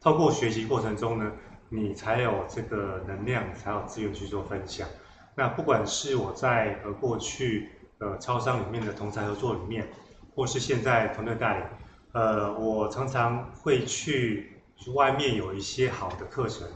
[0.00, 1.30] 透过学习过程中呢，
[1.68, 4.88] 你才有这个能量，才有资源去做分享。
[5.36, 7.70] 那不管是我在呃过去。
[7.98, 9.88] 呃，超商里面的同侪合作里面，
[10.34, 11.66] 或是现在团队带领，
[12.12, 14.60] 呃，我常常会去
[14.94, 16.68] 外面有一些好的课程、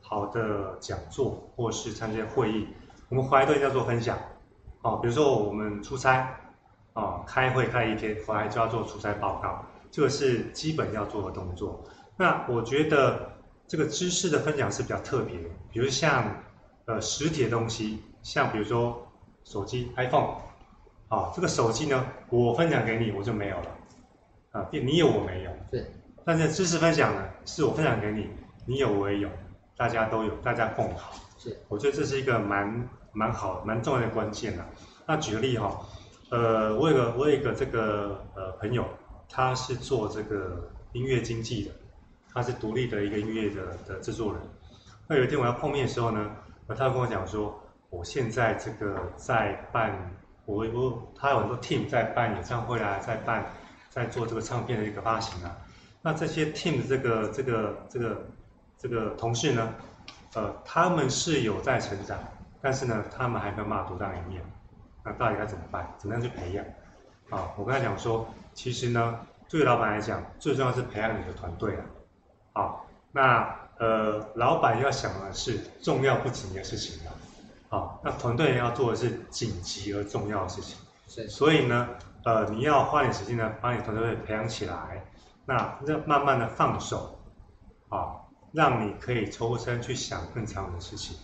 [0.00, 2.68] 好的讲座，或是参加会议，
[3.10, 4.18] 我们回来都要做分享。
[4.80, 6.34] 哦，比如说我们出差，
[6.94, 11.84] 哦，开会开一天，回来就要做出差报告，这个是基本要做的动作。
[12.16, 13.30] 那我觉得
[13.68, 16.24] 这个知识的分享是比较特别的，比如像
[16.86, 19.06] 呃实体的东西，像比如说
[19.44, 20.50] 手机 iPhone。
[21.12, 23.66] 啊，这个手机呢，我分享给你，我就没有了，
[24.52, 25.50] 啊，你有我没有？
[25.70, 25.84] 对。
[26.24, 28.30] 但是知识分享呢，是我分享给你，
[28.64, 29.28] 你有我也有，
[29.76, 31.12] 大家都有，大家共好。
[31.36, 31.54] 是。
[31.68, 34.66] 我觉得这是一个蛮蛮好、蛮重要的关键啊。
[35.06, 35.86] 那举个例哈，
[36.30, 38.82] 呃，我有个我有一个这个呃朋友，
[39.28, 41.72] 他是做这个音乐经纪的，
[42.32, 44.40] 他是独立的一个音乐的的制作人。
[45.06, 46.30] 那有一天我要碰面的时候呢，
[46.68, 50.10] 他跟我讲说，我现在这个在办。
[50.44, 53.46] 我我他有很多 team 在办演唱会啊，在办
[53.88, 55.56] 在做这个唱片的一个发行啊。
[56.02, 58.26] 那这些 team 的这个这个这个
[58.78, 59.72] 这个同事呢，
[60.34, 62.18] 呃，他们是有在成长，
[62.60, 64.42] 但是呢，他们还没有办法独当一面。
[65.04, 65.88] 那到底该怎么办？
[65.98, 66.64] 怎么样去培养？
[67.30, 71.84] 啊，我跟他讲说，其实呢，对于老板来讲，最重要是培养你的团队啊。
[72.54, 77.14] 好，那呃，老板要想的是重要不紧的事情啊。
[77.72, 80.76] 好，那团队要做的是紧急而重要的事情，
[81.08, 81.88] 是，所以呢，
[82.22, 85.02] 呃，你要花点时间呢，把你团队培养起来，
[85.46, 87.18] 那让慢慢的放手，
[87.88, 91.16] 啊，让你可以抽身去想更长远的事情，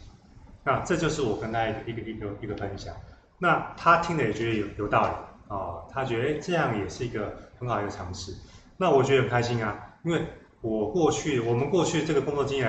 [0.64, 2.94] 那这就是我跟他一个一个一个一个分享，
[3.38, 8.34] 那他听了也觉得有有道理，啊，他觉得哎这样也是一个很好的一个尝试，
[8.78, 10.24] 那我觉得很开心啊，因为
[10.62, 12.66] 我过去我们过去这个工作经验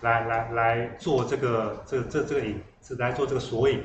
[0.00, 2.58] 来来来来做这个这这这个引。
[2.82, 3.82] 是来做这个索引，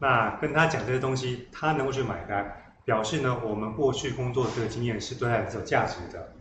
[0.00, 6.32] 那跟他讲这些东西，他能够去买单，表示呢，我们过去工作的这个经验是对他是有价值的。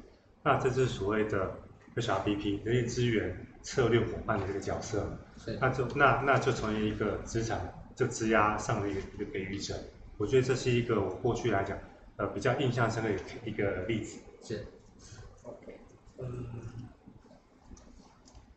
[0.44, 1.56] 那这就是所谓的
[1.96, 5.18] HRBP 人力资源策略伙伴的这个角色。
[5.38, 7.60] 是，那就那那就成为一个职场
[7.96, 9.74] 就职涯上的一个一个给予者。
[10.18, 11.78] 我觉得这是一个我过去来讲，
[12.18, 13.10] 呃，比较印象深的
[13.46, 14.20] 一个例子。
[14.42, 14.66] 是
[15.44, 15.80] ，OK，
[16.20, 16.73] 嗯。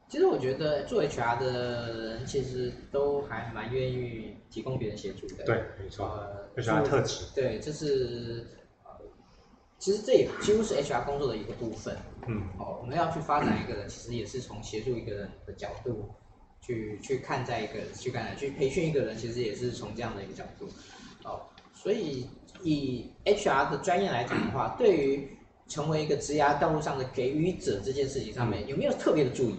[0.08, 5.44] 其实我觉得做 HR 的人其实都还蛮愿意提供别人协助的。
[5.44, 6.06] 对，没错。
[6.06, 7.24] 呃，HR 特质。
[7.34, 8.46] 对，这是
[8.84, 8.90] 呃，
[9.80, 11.96] 其实这也几乎是 HR 工作的一个部分。
[12.28, 12.40] 嗯。
[12.58, 16.08] 哦，我们要去发展一个人，其实也是从协助一个人的角度
[16.60, 20.68] 去去看待一个人，去看待去培训一个人，其实也是从这样的一个角度。
[21.24, 21.40] 哦，
[21.74, 22.30] 所以
[22.62, 25.28] 以 HR 的专业来讲的话，对于
[25.66, 29.56] 成为一个职涯道路上的给予者这件事情上面，嗯、有没有特别的注意？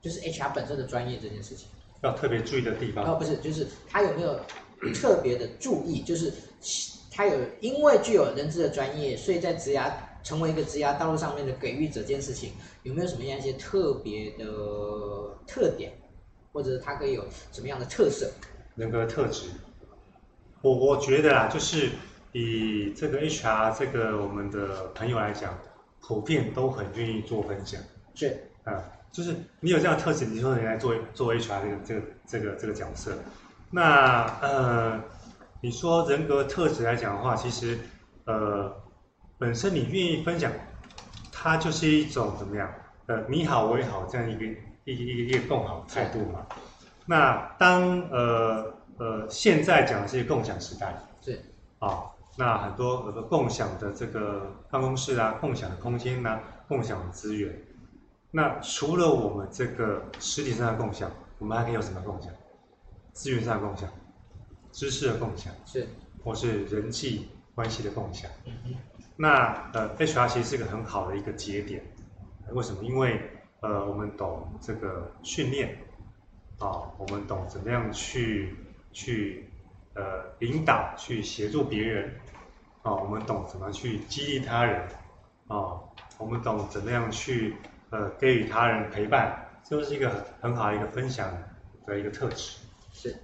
[0.00, 1.66] 就是 HR 本身的专业这件事情，
[2.02, 3.04] 要特别注意的地方。
[3.04, 4.40] 哦，不是，就是他有没有
[4.94, 6.02] 特别的注意？
[6.02, 6.32] 就是
[7.10, 14.44] 他有因为具有人资的专业，所以在职涯成为一个职涯道路上面的给予者这件事情，有没有什么样一些特别的
[15.46, 15.92] 特点，
[16.52, 18.30] 或者他可以有什么样的特色？
[18.76, 19.48] 人格特质，
[20.62, 21.90] 我我觉得啊，就是
[22.32, 25.58] 以这个 HR 这个我们的朋友来讲，
[26.00, 27.78] 普遍都很愿意做分享。
[28.14, 28.82] 是啊。
[29.12, 33.12] 就是你有这样的特质，你说你来做做 HR 这个这个这个这个角色，
[33.70, 35.00] 那呃，
[35.60, 37.78] 你说人格特质来讲的话，其实
[38.24, 38.72] 呃，
[39.36, 40.52] 本身你愿意分享，
[41.32, 42.72] 它就是一种怎么样？
[43.06, 44.44] 呃，你好我也好这样一个
[44.84, 46.46] 一个一个一个共好的态度嘛。
[47.06, 50.94] 那当呃呃现在讲的是共享时代，
[51.24, 51.40] 对
[51.80, 52.04] 啊，
[52.36, 57.52] 那很多很多共享的这个办公室啊，共享的空间啊，共享的资源。
[58.32, 62.32] 那除了我们这个实体上的共享，我们还可以有什么共享？
[63.12, 63.88] 资源上的共享，
[64.70, 65.88] 知识的共享，是，
[66.22, 68.30] 或是人际关系的共享。
[68.44, 68.52] 嗯。
[69.16, 71.82] 那呃，HR 其实是一个很好的一个节点。
[72.52, 72.84] 为什么？
[72.84, 73.20] 因为
[73.60, 75.76] 呃，我们懂这个训练，
[76.60, 78.56] 啊，我们懂怎么样去
[78.92, 79.50] 去
[79.94, 82.14] 呃领导，去协助别人，
[82.82, 84.88] 啊，我们懂怎么去激励他人，
[85.48, 85.80] 啊，
[86.16, 87.56] 我们懂怎么样去。
[87.90, 89.36] 呃，给予他人陪伴，
[89.68, 91.28] 这是一个很好的一个分享
[91.86, 92.58] 的一个特质。
[92.92, 93.16] 是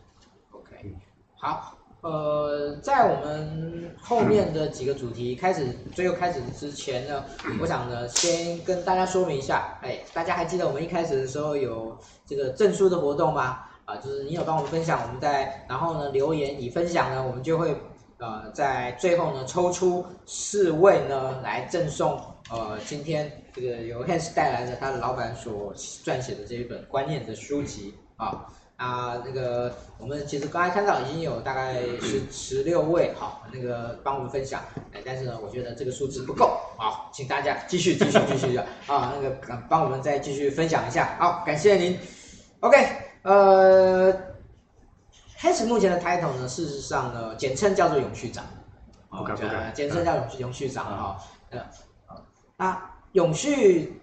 [0.50, 0.92] ，OK，嗯，
[1.38, 7.24] 好，呃，在我们后面的几个主题开始，最后开始之前呢，
[7.60, 13.60] 我想呢，先跟大家说明一下，哎，大家还记得我们一开始的时候有这个证书的活动吗？
[13.84, 17.80] 啊、呃，就是你有帮我们分享，我们在然后呢留言已分享呢，我们就会
[18.18, 22.20] 呃在最后呢抽出四位呢来赠送。
[22.48, 39.36] 呃，今天这个由 Hans 带来的他的老板所撰写的这一本观念的书籍啊啊，那个我们其实刚才看到已经有大概十十六位好，那个帮我们分享，哎，但是呢，我觉得这个数字不够，啊，请大家继续继续继续的啊，那个
[39.68, 41.98] 帮我们再继续分享一下，好，感谢您。
[42.60, 42.86] OK，
[43.22, 44.12] 呃
[45.40, 48.44] ，Hans 目前的 title 呢，事实上呢，简称叫做永续长，
[49.10, 51.18] 不敢不敢，简称叫永续永续长哈，
[51.50, 51.60] 呃。
[52.58, 54.00] 那永续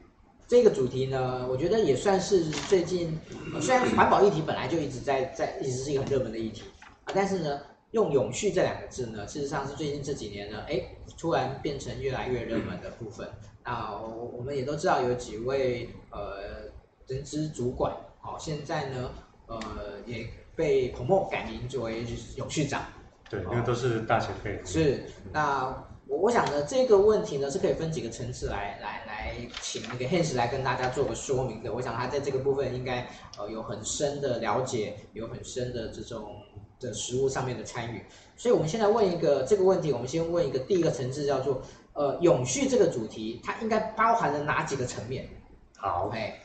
[0.47, 3.19] 这个主题呢，我觉得也算是最近，
[3.59, 6.63] 虽然环保议题本来就一直在在一直是一个很热门的议题
[7.05, 7.61] 啊，但是呢，
[7.91, 10.79] 用永续这两个字呢，事实上是最近这几年呢，哎，
[11.17, 13.27] 突然变成越来越热门的部分。
[13.63, 16.69] 那我我们也都知道有几位呃
[17.07, 19.09] 人资主管，好，现在呢，
[19.47, 19.57] 呃，
[20.05, 22.83] 也被 promote 改名作为永续长。
[23.29, 24.61] 对，因为都是大前辈。
[24.63, 25.75] 是，那。
[26.07, 31.71] 我我想呢，这个问题呢是可以分几个层次来来来，请那个 Hans 来跟大家做个说明的。
[31.71, 36.35] 我想他在这个部分应该呃有很深的了解，有很深的这种
[36.79, 38.03] 的实务上面的参与。
[38.35, 41.61] 所以，我们现在问一个这个问题，我们先问一个第一个层次，叫做
[41.93, 45.29] 呃永续这个主题，它应该包含了哪几个层面？
[45.77, 46.37] 好，哎，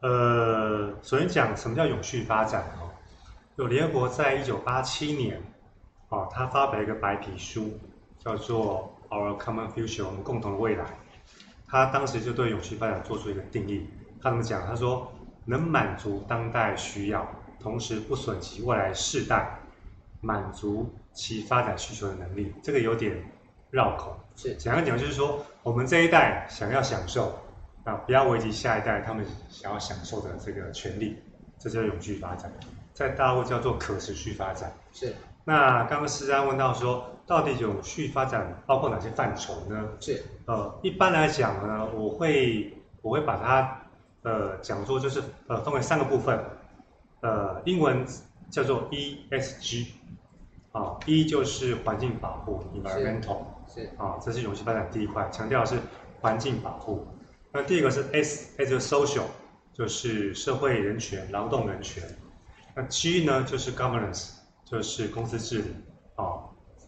[0.00, 2.90] 呃，首先讲什么叫永续发展哦？
[3.56, 5.40] 有联合国在一九八七年，
[6.08, 7.78] 哦，他发表一个白皮书，
[8.18, 8.90] 叫做。
[9.14, 10.84] Our common future，我们共同的未来。
[11.68, 13.86] 他当时就对永续发展做出一个定义。
[14.20, 14.66] 他怎么讲？
[14.66, 15.12] 他说
[15.44, 17.24] 能满足当代需要，
[17.60, 19.60] 同时不损及未来世代
[20.20, 22.52] 满足其发展需求的能力。
[22.60, 23.22] 这个有点
[23.70, 24.18] 绕口。
[24.34, 27.38] 是，简单讲就是说，我们这一代想要享受
[27.84, 31.22] 啊，不要危及下一代他们想要享受的这个权利，
[31.56, 32.52] 这叫永续发展。
[32.92, 34.72] 在大陆叫做可持续发展。
[34.92, 35.14] 是。
[35.44, 39.88] 那刚刚施安问到说，到底永续发展包括哪些范畴呢？
[40.00, 43.80] 是，呃，一般来讲呢，我会我会把它
[44.22, 46.38] 呃讲说就是呃分为三个部分，
[47.20, 48.04] 呃，英文
[48.50, 49.86] 叫做 ESG，
[50.72, 55.78] 啊，E 就是环境保护 （environmental），是，是啊，这是永续发展第一块，强调的是
[56.20, 57.06] 环境保护。
[57.52, 59.24] 那第二个是 S，S 就是 social，
[59.72, 62.02] 就是社会人权、劳动人权。
[62.74, 64.32] 那 G 呢就是 governance。
[64.66, 65.74] 就是公司治理
[66.16, 66.40] 啊，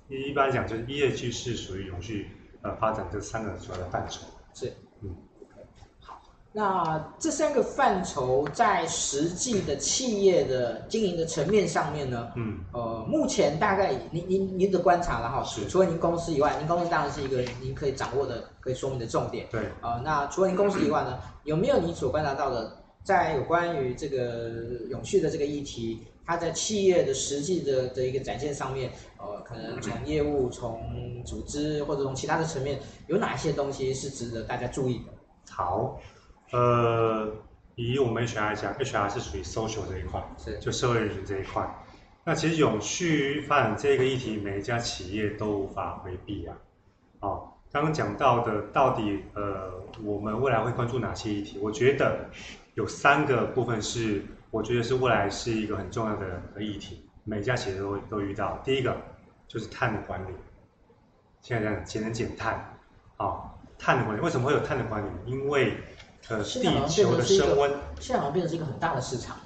[0.09, 2.31] 一般来讲就是 ESG 是属于永续
[2.63, 4.21] 呃发展这三个主要的范畴。
[4.55, 5.15] 是，嗯
[6.01, 6.21] 好，
[6.53, 19.47] 那这三个范畴在实际的企业的经营的层面上面呢，嗯，呃，目前大概您您您的观察了哈，是，除了您公司以外，您公司当然是一个您可以掌握的可以说明的重点。
[19.51, 24.51] 对，呃，那除了您公司以外呢，有没有你所观察到的，在有关于这个
[24.89, 26.07] 永续的这个议题？
[26.27, 35.05] 它在企业的实际的的一个展现上面，呃，可能从业务、从组织或者从其他的层面，有哪些东西是值得大家注意的？
[35.49, 36.01] 好，
[36.51, 37.33] 呃，
[37.77, 41.65] 以我们 HR 来讲，HR 是属于 social 这一块，是就社会人群这一块。
[42.25, 46.57] 那其实永续发展这个议题，每一家企业都无法回避啊。
[47.21, 49.73] 哦，刚刚讲到的，到底呃，
[50.03, 51.61] 我们未来会关注哪些议题？
[51.63, 52.29] 我觉得
[52.75, 54.25] 有三个部分是。
[54.57, 58.59] 我觉得是未来是一个很重要的议题，每家企业都会都遇到。
[58.65, 58.97] 第一个
[59.47, 60.29] 就是碳的管理，
[61.43, 62.55] 现在讲节能减碳，
[63.19, 65.09] 啊、哦，碳的管理为什么会有碳的管理？
[65.27, 65.77] 因为
[66.31, 69.37] 呃地球的升温，现在好像变成是一个很大的市场。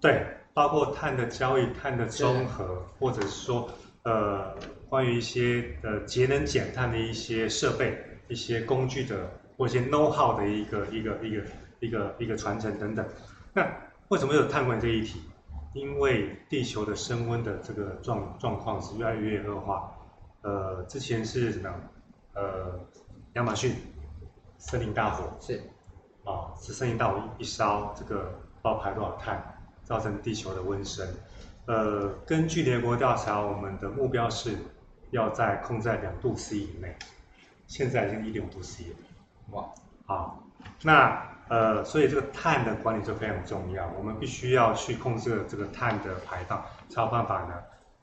[0.00, 3.68] 对，包括碳的交易、碳的综合，或者是说
[4.04, 4.56] 呃
[4.88, 11.42] 关于一些呃节能减碳的一些设备、一些工具的或一些 know how 的一个一个一个
[11.80, 13.06] 一个一个传承等等。
[13.52, 13.68] 那
[14.10, 15.22] 为什么有碳管理这一题？
[15.72, 19.92] 因为地球的升温的这个状状况是越来越恶化。
[20.42, 21.72] 呃，之前是什么？
[22.34, 22.80] 呃，
[23.34, 23.76] 亚马逊
[24.58, 25.62] 森林大火是
[26.24, 31.06] 啊，是森林大火一烧，这个爆排多少碳，造成地球的温升。
[31.66, 34.56] 呃，根据联合国调查，我们的目标是
[35.12, 36.96] 要在控制在两度 C 以内，
[37.68, 38.96] 现在已经一点五度 C 了。
[39.50, 39.72] 哇，
[40.04, 40.42] 好，
[40.82, 41.29] 那。
[41.50, 47.54] 呃，所以这个碳的管理就非常重要，我们必须要去控制这个碳的排放，才有办法呢，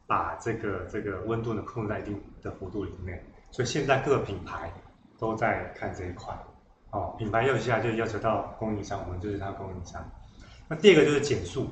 [0.05, 3.23] 把这个这个温度呢控制在一定的幅度里面。
[3.49, 4.69] 所以现在各个品牌
[5.17, 6.37] 都在看这一块，
[6.91, 10.03] 哦，品牌要下就要求到供应商，我们就是它供应商。
[10.67, 11.69] 那第二个就是减速，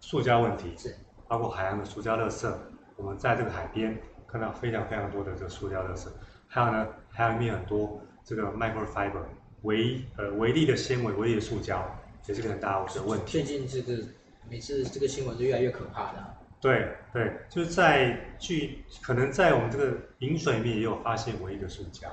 [0.00, 0.94] 塑胶问题，是
[1.26, 2.52] 包括海洋的塑胶垃圾，
[2.96, 6.08] 我们在这个海边看到非常非常多的这个塑胶垃圾，
[6.46, 9.22] 还有呢，海洋里面很多这个 microfiber。
[9.64, 11.84] 微呃微粒的纤维，微粒的塑胶，
[12.26, 13.32] 也是个很大的问题。
[13.32, 14.02] 最近这个
[14.48, 16.34] 每次这个新闻就越来越可怕的。
[16.60, 22.08] 对对，就是在据可能在我们这个饮水里面也有发现微粒的塑胶。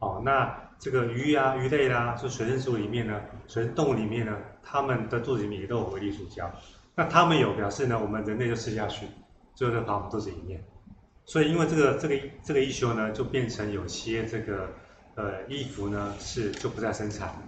[0.00, 6.50] 哦，那这个鱼啊鱼类啦、啊，就水生植物里面呢，水生动物里面呢，它们的肚子里面也都有微粒塑胶。
[6.94, 9.06] 那它们有表示呢，我们人类就吃下去，
[9.54, 10.62] 最后就跑我们肚子里面。
[11.24, 14.68] 所以因为这个这个这个 issue 呢，就变成有些这个。
[15.20, 17.42] 呃，衣服呢是就不再生产了，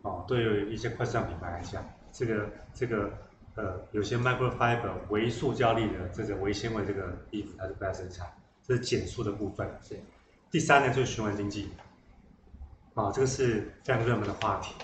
[0.00, 3.12] 哦，对于一些快时尚品牌来讲，这个这个
[3.56, 8.26] 呃，有些 microfiber 微塑胶粒的这个微纤维这个衣服它是不再生产，
[8.62, 9.68] 这是减速的部分。
[9.82, 10.00] 是。
[10.50, 11.68] 第三呢就是循环经济，
[12.94, 14.74] 啊、哦，这个是非常热门的话题。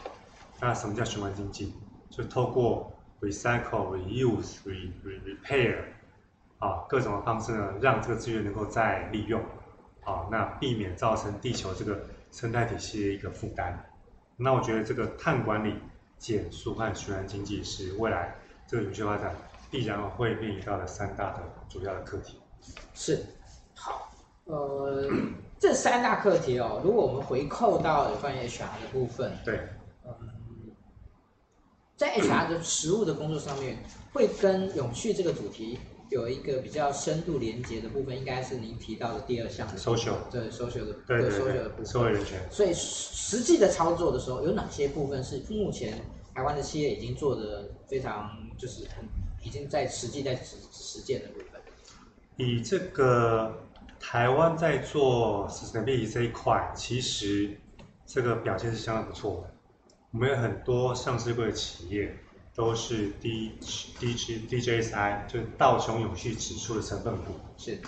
[0.60, 1.72] 那什么叫循环经济？
[2.10, 2.92] 就透过
[3.22, 5.76] recycle、reuse、re re repair
[6.58, 9.42] 啊，各种的方式呢，让这个资源能够再利用。
[10.10, 12.00] 好，那避免造成地球这个
[12.32, 13.88] 生态体系的一个负担。
[14.36, 15.72] 那我觉得这个碳管理、
[16.18, 18.34] 减速和循环经济是未来
[18.66, 19.36] 这个永续发展
[19.70, 22.40] 必然会面临到的三大的主要的课题。
[22.92, 23.24] 是，
[23.76, 24.10] 好，
[24.46, 25.08] 呃，
[25.60, 29.60] 这三大课题哦，如果我们回扣到有关于 HR 的部分，对，
[30.04, 30.12] 嗯，
[31.96, 33.78] 在 HR 的实务的工作上面，
[34.12, 35.78] 会跟永续这个主题。
[36.10, 41.86] 有一个比较深度连接的部分，应该是您提到的第二项的 social，对 social 的对 social 的部分。
[41.86, 42.40] 社会人权。
[42.50, 46.02] 所以实际的操作的时候，有哪些部分是目前
[46.34, 49.04] 台湾的企业已经做的非常就是很
[49.44, 51.60] 已经在实际在实实践的部分？
[52.36, 53.62] 以这个
[54.00, 57.56] 台湾在做 sustainability 这一块，其实
[58.04, 59.54] 这个表现是相当不错的。
[60.10, 62.18] 我们有很多上市过的企业。
[62.54, 63.52] 都是 D
[63.98, 67.80] D G D J S I，就是道琼永续指数的成分股，是。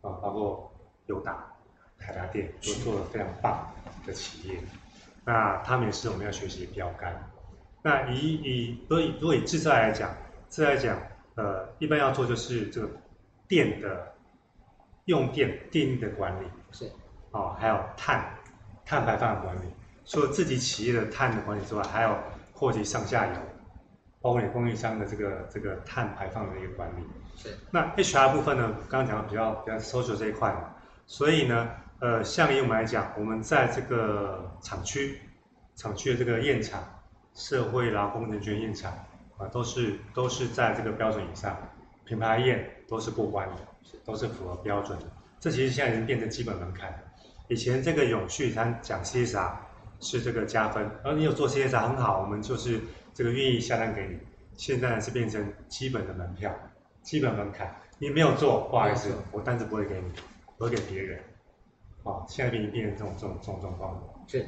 [0.00, 0.72] 啊，包括
[1.06, 1.52] 友达、
[1.98, 3.72] 台达电都做的非常棒
[4.06, 4.60] 的企业，
[5.24, 7.30] 那他们也是我们要学习的标杆。
[7.82, 10.14] 那以以所以如果以制造来讲，
[10.48, 10.96] 制造来讲，
[11.34, 12.88] 呃，一般要做就是这个
[13.48, 14.14] 电的
[15.06, 16.90] 用电电力的管理，是。
[17.32, 18.38] 哦，还有碳
[18.86, 19.68] 碳排放的管理，
[20.06, 22.16] 除了自己企业的碳的管理之外，还有
[22.52, 23.32] 货及上下游。
[24.28, 27.02] 包括你供应商的这个这个碳排放的一个管理，
[27.34, 27.56] 是。
[27.70, 28.76] 那 HR 部分呢？
[28.90, 30.68] 刚刚讲的比较比较 social 这一块嘛，
[31.06, 31.70] 所以呢，
[32.00, 35.18] 呃，像以我们来讲，我们在这个厂区，
[35.76, 36.84] 厂区的这个验厂、
[37.32, 38.92] 社会劳工人权验厂
[39.38, 41.56] 啊，都是都是在这个标准以上，
[42.04, 43.56] 品牌验都是过关的，
[44.04, 45.06] 都是符合标准的。
[45.40, 46.92] 这其实现在已经变成基本门槛。
[47.48, 49.50] 以前这个永续它讲 CSR
[50.00, 52.80] 是这个加分，然后你有做 CSR 很好，我们就是。
[53.14, 54.16] 这个愿意下单给你，
[54.56, 56.54] 现在是变成基本的门票，
[57.02, 57.74] 基本门槛。
[57.98, 60.12] 你没有做，不好意思，我单子不会给你，
[60.56, 61.18] 我会给别人。
[62.04, 64.00] 哦，现在变成变成这种这种这种状况。
[64.28, 64.46] 是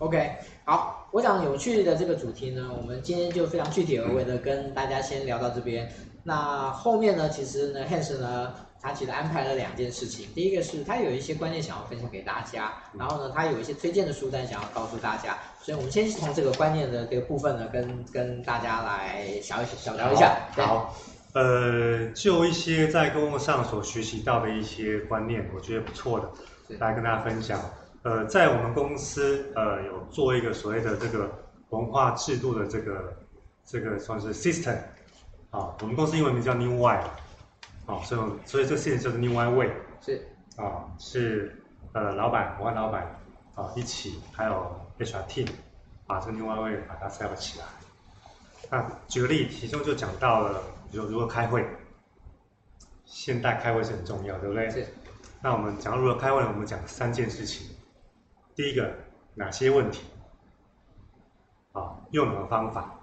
[0.00, 0.32] ，OK，
[0.66, 5.90] 好，我想有趣的这个主题呢，我们今天就非常具体而为的跟大家先聊到这边。
[6.24, 8.52] 那后面呢，其实呢，Hans 呢。
[8.84, 20.36] 他其实安排了两件事情，第一个是他有一些观念想要分享给大家，然后呢，他有一些推荐的书单想要告诉大家，所以我们先从这个观念的这个部分呢，跟跟大家来小小聊一下。
[20.52, 20.94] 好，好，
[21.32, 26.30] 呃，就一些在工作上所学习到的一些观念，我觉得不错的，
[26.78, 27.58] 来跟大家分享。
[28.02, 31.30] 呃，在我们公司呃有做一个所谓的这个
[31.70, 33.16] 文化制度的这个
[33.64, 34.76] 这个算是 system，
[35.48, 37.04] 啊，我们公司英文名叫 New Y。
[37.86, 39.70] 好、哦，所以所以这个事情就是 New Y Way，
[40.00, 40.26] 是
[40.56, 41.62] 啊、哦，是
[41.92, 43.02] 呃老板，我和老板
[43.54, 45.48] 啊、哦、一起，还有 HR team
[46.06, 47.66] 把这个 New Y Way 把它 set 起来。
[48.70, 51.66] 那举个例，其中就讲到了，比如说如何开会，
[53.04, 54.70] 现代开会是很重要，对不对？
[54.70, 54.86] 是。
[55.42, 57.76] 那我们讲到如何开会呢，我们讲三件事情。
[58.54, 58.90] 第一个，
[59.34, 60.04] 哪些问题？
[61.72, 62.94] 啊、哦，用什么方法？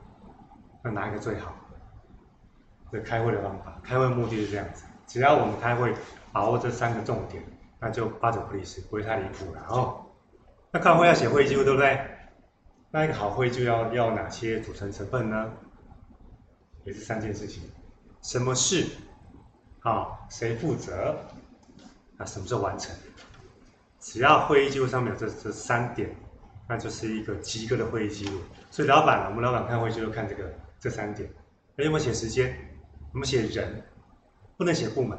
[0.84, 1.54] 那哪一个最好？
[2.92, 5.94] 这开会的方法，开会目的是这样子，只要我们开会
[6.32, 7.42] 把握这三个重点，
[7.80, 10.06] 那就八九不离十，不会太离谱了哦。
[10.72, 12.00] 那开会要写会议记录，对不对？
[12.92, 15.52] 那一个好会就要要哪些组成成分呢？
[16.84, 17.64] 也是三件事情，
[18.22, 18.86] 什么事？
[19.82, 21.16] 啊，谁负责？
[22.18, 22.96] 那什么时候完成？
[24.00, 26.10] 只要会议记录上面有这这三点，
[26.68, 28.40] 那就是一个及格的会议记录。
[28.70, 31.30] 所以老板，我们老板看会议记录看这个这三点。
[31.78, 32.56] 有没有写时间？
[33.14, 33.84] 我们写人，
[34.58, 35.18] 不能写部门，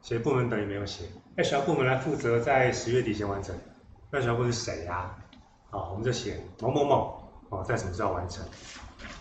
[0.00, 1.04] 写部门等于没有写。
[1.36, 3.54] 哎，小部门来负责在十月底前完成。
[4.10, 5.16] 那小部门是谁呀？
[5.70, 8.44] 啊，我们就写某某某哦，在什么时候完成？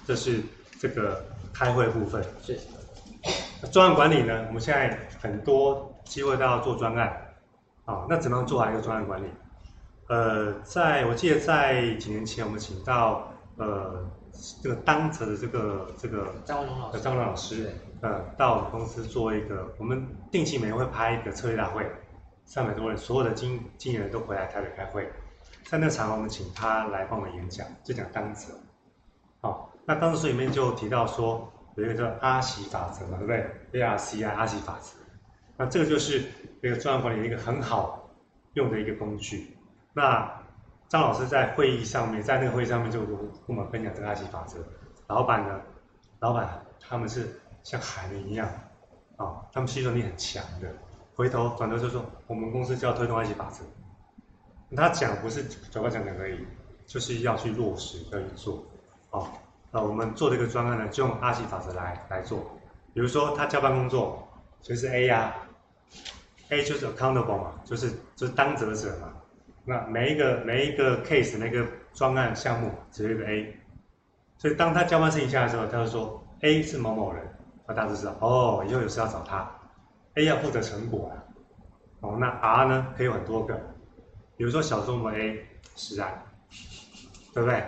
[0.05, 0.41] 这是
[0.79, 1.23] 这个
[1.53, 2.23] 开会部分。
[2.41, 2.59] 是。
[3.71, 4.45] 专案管理呢？
[4.47, 7.35] 我们现在很多机会都要做专案。
[7.85, 9.27] 啊，那怎么样做好一个专案管理？
[10.09, 14.09] 呃，在我记得在几年前，我们请到呃
[14.61, 21.85] 这个当责的这个这个张文龙老师，张文龙老师，呃，到我们公司做一个，我们定期每年会拍一个策略大会，
[22.45, 25.07] 三百多人，所有的经经理人都回来台北开会，
[25.65, 28.53] 在那场我们请他来帮我们演讲，就讲当责。
[29.39, 34.97] 好，那当时书里面就提到说有一个叫阿喜法则嘛，对不对？A R C I 阿喜法则。
[35.57, 36.23] 那这个就是
[36.63, 38.09] 一个专案管理的一个很好
[38.53, 39.55] 用的一个工具。
[39.93, 40.41] 那
[40.87, 44.57] 张老师在会议上面，在那个会议上面就跟我们分享这个阿喜法则。
[45.07, 45.61] 老板呢，
[46.19, 48.47] 老板他们是像海绵一样
[49.17, 50.67] 啊，他们吸收力很强的。
[51.15, 53.63] 回头转头就说，我们公司就要推动阿喜法则。
[54.75, 56.45] 他讲不是嘴巴讲讲而已，
[56.85, 58.63] 就是要去落实，要去做。
[59.09, 59.31] 啊，
[59.71, 62.39] 那我们做这个专案呢，就用阿喜法则来来做。
[62.93, 64.27] 比如说他交办工作。
[64.63, 65.49] 谁是 A 呀、啊、
[66.49, 69.11] ？A 就是 accountable 嘛，就是就是当责者嘛。
[69.65, 73.57] 那每一个每一个 case 那个专案项目只有一个 A，
[74.37, 77.27] 所以当他交办事情下来之后，他就说 A 是某某人，
[77.73, 79.49] 大家都知道哦，以后有事要找他。
[80.15, 81.13] A 要负责成果啊，
[82.01, 83.55] 哦，那 R 呢可以有很多个，
[84.35, 85.45] 比如说小周末 A
[85.75, 86.23] 施安，
[87.33, 87.63] 对不对？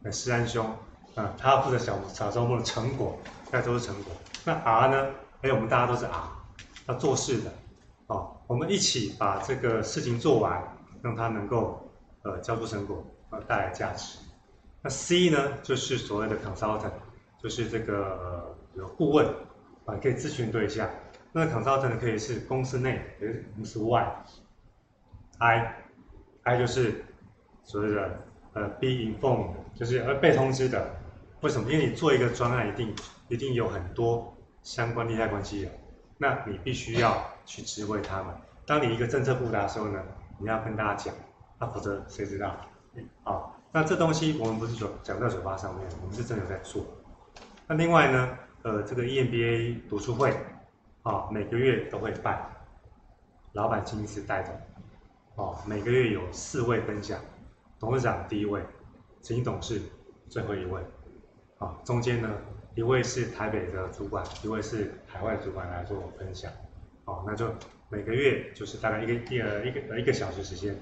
[0.00, 0.66] 那施安兄
[1.14, 3.16] 啊，他负责小小周末的成果，
[3.50, 4.12] 那都是成果。
[4.44, 5.10] 那 R 呢？
[5.42, 6.28] 哎，我们大家都是 R，，
[6.88, 7.52] 要做事的，
[8.08, 10.62] 哦，我们一起把这个事情做完，
[11.02, 11.88] 让它能够
[12.22, 14.18] 呃交出成果，呃带来价值。
[14.82, 16.90] 那 C 呢，就是所谓的 consultant，
[17.42, 19.26] 就是这个有顾问
[19.84, 20.88] 啊，可以咨询对象。
[21.32, 24.24] 那 consultant，可以是公司内，也是公司外。
[25.38, 27.04] I，I 就是
[27.64, 28.18] 所谓的
[28.54, 30.96] 呃 be informed，就是呃被通知的。
[31.40, 31.70] 为什么？
[31.70, 32.94] 因为你做一个专案，一定
[33.28, 34.32] 一定有很多。
[34.62, 35.70] 相关利害关系人，
[36.18, 38.34] 那你必须要去知会他们。
[38.66, 40.02] 当你一个政策布达的时候呢，
[40.40, 41.14] 你要跟大家讲，
[41.60, 42.48] 那否则谁知道？
[42.48, 42.66] 啊、
[43.22, 46.84] 哦，那这东西我们不是说讲在嘴巴上面，我们是真的在做。
[47.68, 48.36] 那另外呢，
[48.66, 50.28] 呃，这个 EMBA 读书会，
[51.02, 52.50] 啊、哦，每个月都会办，
[53.52, 54.50] 老板亲自带着，
[55.36, 57.20] 哦，每个月有四位分享，
[57.78, 58.60] 董事长第一位，
[59.22, 59.80] 执行董事
[60.28, 60.80] 最后一位，
[61.58, 62.28] 啊、哦，中间呢。
[62.74, 66.52] 一位是台北的主管，一位是海外主管来做分享，
[67.04, 67.48] 哦，那就
[67.88, 70.76] 每个月就是大概一个一呃一个一个小时时间。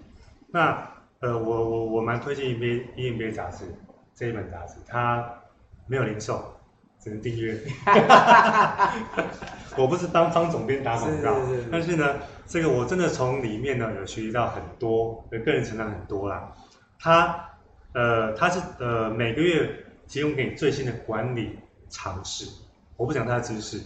[0.49, 3.66] 那呃我我我蛮推荐一篇 EMBA 杂志
[4.14, 5.43] 这一本杂志，它
[5.87, 6.57] 没有零售，
[7.05, 7.61] 只能订阅。
[9.77, 16.51] 我不是当方总编打广告，是是是是，但是呢，这个我真的从里面呢有学习到很多，个人成长很多啦。
[16.99, 17.51] 他
[17.93, 21.59] 呃他是呃每个月提供给你最新的管理。
[21.91, 22.47] 尝试，
[22.97, 23.81] 我不讲他的知识，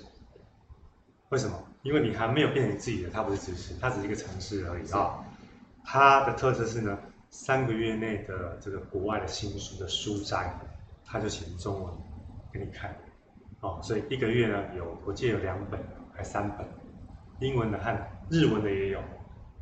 [1.29, 1.62] 为什么？
[1.83, 5.19] 因为你还没有变成你自己的，它不是知识，它只是一个尝试而已啊。
[5.85, 6.97] 它的特色是呢，
[7.29, 10.51] 三个月内的这个国外的新书的书摘，
[11.05, 11.93] 它就写中文
[12.51, 12.97] 给你看，
[13.61, 15.80] 哦，所以一个月呢有，我记得有两本
[16.14, 16.66] 还三本，
[17.40, 17.96] 英文的和
[18.30, 19.00] 日文的也有，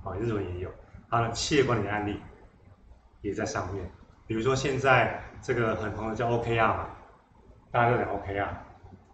[0.05, 0.71] 啊，日文也有，
[1.09, 2.21] 它的企业管理的案例
[3.23, 3.91] 也在上面，
[4.27, 6.91] 比如说现在这个很红的叫 OKR 嘛。
[7.73, 8.49] 大家都讲 OKR，，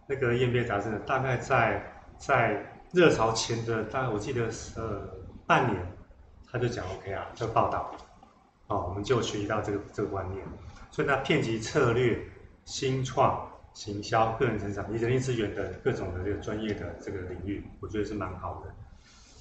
[0.06, 1.82] 那个 EMBA 杂志呢，大概在
[2.16, 5.08] 在热潮前的大概我记得呃
[5.46, 5.84] 半年，
[6.48, 7.90] 他就讲 OK 啊，就报道，
[8.68, 10.44] 哦，我们就学习到这个这个观念，
[10.92, 12.24] 所以那遍及策略、
[12.64, 18.74] 新创、行销、个人成长以及人力资源的各种的这个专业的这个领域，我觉得是蛮好的。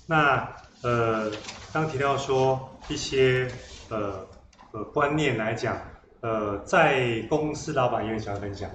[0.08, 0.48] 那
[0.82, 1.32] 呃，
[1.72, 3.50] 刚提到说一些
[3.90, 4.28] 呃
[4.72, 5.78] 呃观念来讲，
[6.22, 8.70] 呃，在公司老板也很喜欢分享。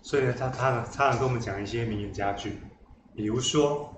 [0.00, 2.58] 所以呢，他他呢，他常跟我们讲一些名言佳句，
[3.14, 3.94] 比如说，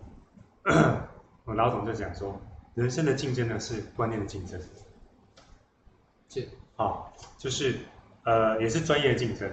[1.45, 2.39] 我老总就讲说，
[2.75, 4.61] 人生的竞争呢是观念的竞争，
[6.29, 6.47] 是，
[6.77, 7.05] 啊，
[7.39, 7.79] 就是
[8.25, 9.51] 呃，也是专业的竞争，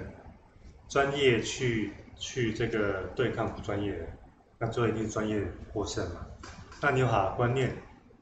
[0.92, 4.06] 专业去去这个对抗不专业的，
[4.60, 6.28] 那最后一定是专业获胜嘛。
[6.82, 7.74] 那你有好的观念，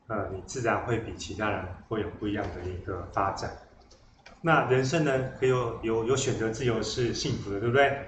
[0.06, 3.58] 呃，你自然会比其他人会有不一样的一个发展。
[4.44, 8.06] 那人生呢，可以有有有选择自由是幸福的，对不对？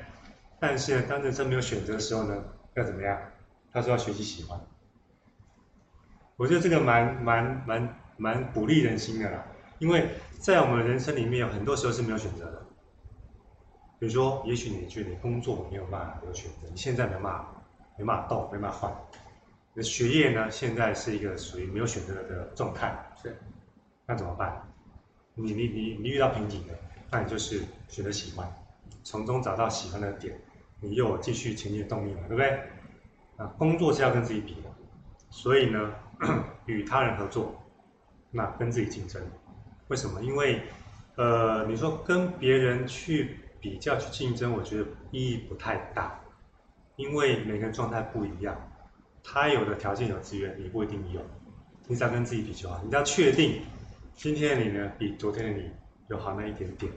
[0.59, 2.43] 但是呢，当人生没有选择的时候呢，
[2.75, 3.19] 要怎么样？
[3.73, 4.59] 他说要学习喜欢。
[6.35, 9.43] 我觉得这个蛮蛮蛮蛮鼓励人心的啦，
[9.79, 10.09] 因为
[10.39, 12.60] 在我们人生里面有很多时候是没有选择的。
[14.01, 17.63] 比如说，也许你觉得你工作没有办法有选择，你现在没办法
[17.99, 18.91] 没办法动，没办法换。
[19.75, 23.39] 你的学业呢，现在是一个属于没有选择的状态，是，
[24.07, 24.59] 那怎么办？
[25.35, 26.73] 你你你你遇到瓶颈了，
[27.11, 28.51] 那你就是选择喜欢，
[29.03, 30.35] 从中找到喜欢的点，
[30.79, 32.59] 你又有继续前进的动力了，对不对？
[33.37, 34.69] 啊，工作是要跟自己比的，
[35.29, 35.93] 所以呢，
[36.65, 37.53] 与他人合作，
[38.31, 39.21] 那跟自己竞争，
[39.89, 40.19] 为什么？
[40.23, 40.63] 因为，
[41.17, 46.19] 呃，你说跟别人去比较去竞争，我觉得意义不太大，
[46.95, 48.57] 因为每个人状态不一样，
[49.23, 51.21] 他有的条件有资源，你不一定有，
[51.87, 53.61] 你只要跟自己比就好，你只要确定。
[54.15, 55.71] 今天的你呢，比昨天的你
[56.07, 56.91] 有好那一点点，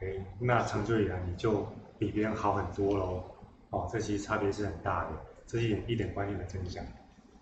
[0.00, 0.06] 哎，
[0.38, 1.66] 那长久以来你就
[1.98, 3.24] 比别人好很多喽。
[3.70, 5.10] 哦，这其实差别是很大的，
[5.46, 6.84] 这是一点一点观念的分享。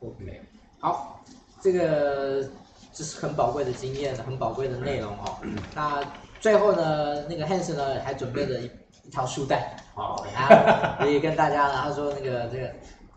[0.01, 0.41] OK，
[0.79, 1.25] 好，
[1.61, 2.49] 这个
[2.93, 5.39] 这是很宝贵的经验，很宝贵的内容哦。
[5.75, 6.03] 那
[6.41, 8.71] 最后呢，那个 Hans 呢还准备了一
[9.05, 10.25] 一套书袋，哦，
[11.01, 12.71] 可以跟大家呢，他说那个这个。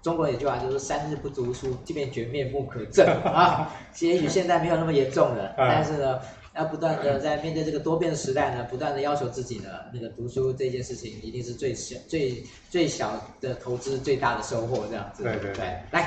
[0.03, 3.71] 中国有句话就是“三日不读书，即便绝面目可憎” 啊。
[3.99, 6.19] 也许现在没有那么严重了，但是呢，
[6.55, 15.21] 要不断的在面对这个多变的时代呢，不断的要求自己呢，那个读书这件事情一定是最小、最最小的投资，最大的收获，这样子。
[15.21, 16.01] 对对对，来，对，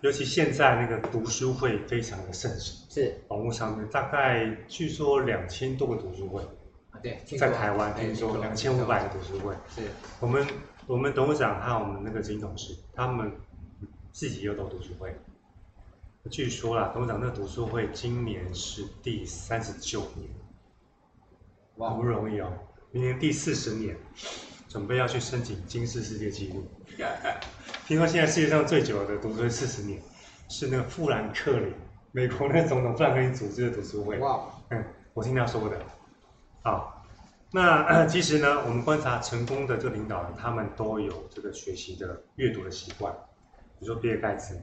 [0.00, 6.42] 尤其现在那个读书会非常的盛行，是网络上面大概据说两千多个读书会
[6.90, 9.82] 啊，对，在台湾听说两千五百个读书会，是
[10.20, 10.46] 我们。
[10.88, 13.30] 我们董事长还有我们那个金董事，他们
[14.10, 15.14] 自己又都读书会。
[16.30, 20.30] 据说啦，董事长那个读书会今年是第三十九年，
[21.76, 22.50] 哇，不容易哦。
[22.90, 23.94] 明年第四十年，
[24.66, 26.66] 准备要去申请金氏世界纪录。
[27.88, 29.98] 听说现在世界上最久的读书会四十年，
[30.46, 31.72] 是那个富兰克林，
[32.12, 34.18] 美国那个总统富兰克林组织的读书会。
[34.18, 34.84] 哇，嗯，
[35.14, 35.80] 我听他说的。
[36.62, 37.02] 好。
[37.50, 43.10] 那其实呢，我们观察成功的这个领导人，他们都有这个学习的阅读的习惯。
[43.80, 44.60] 比如说比尔盖茨，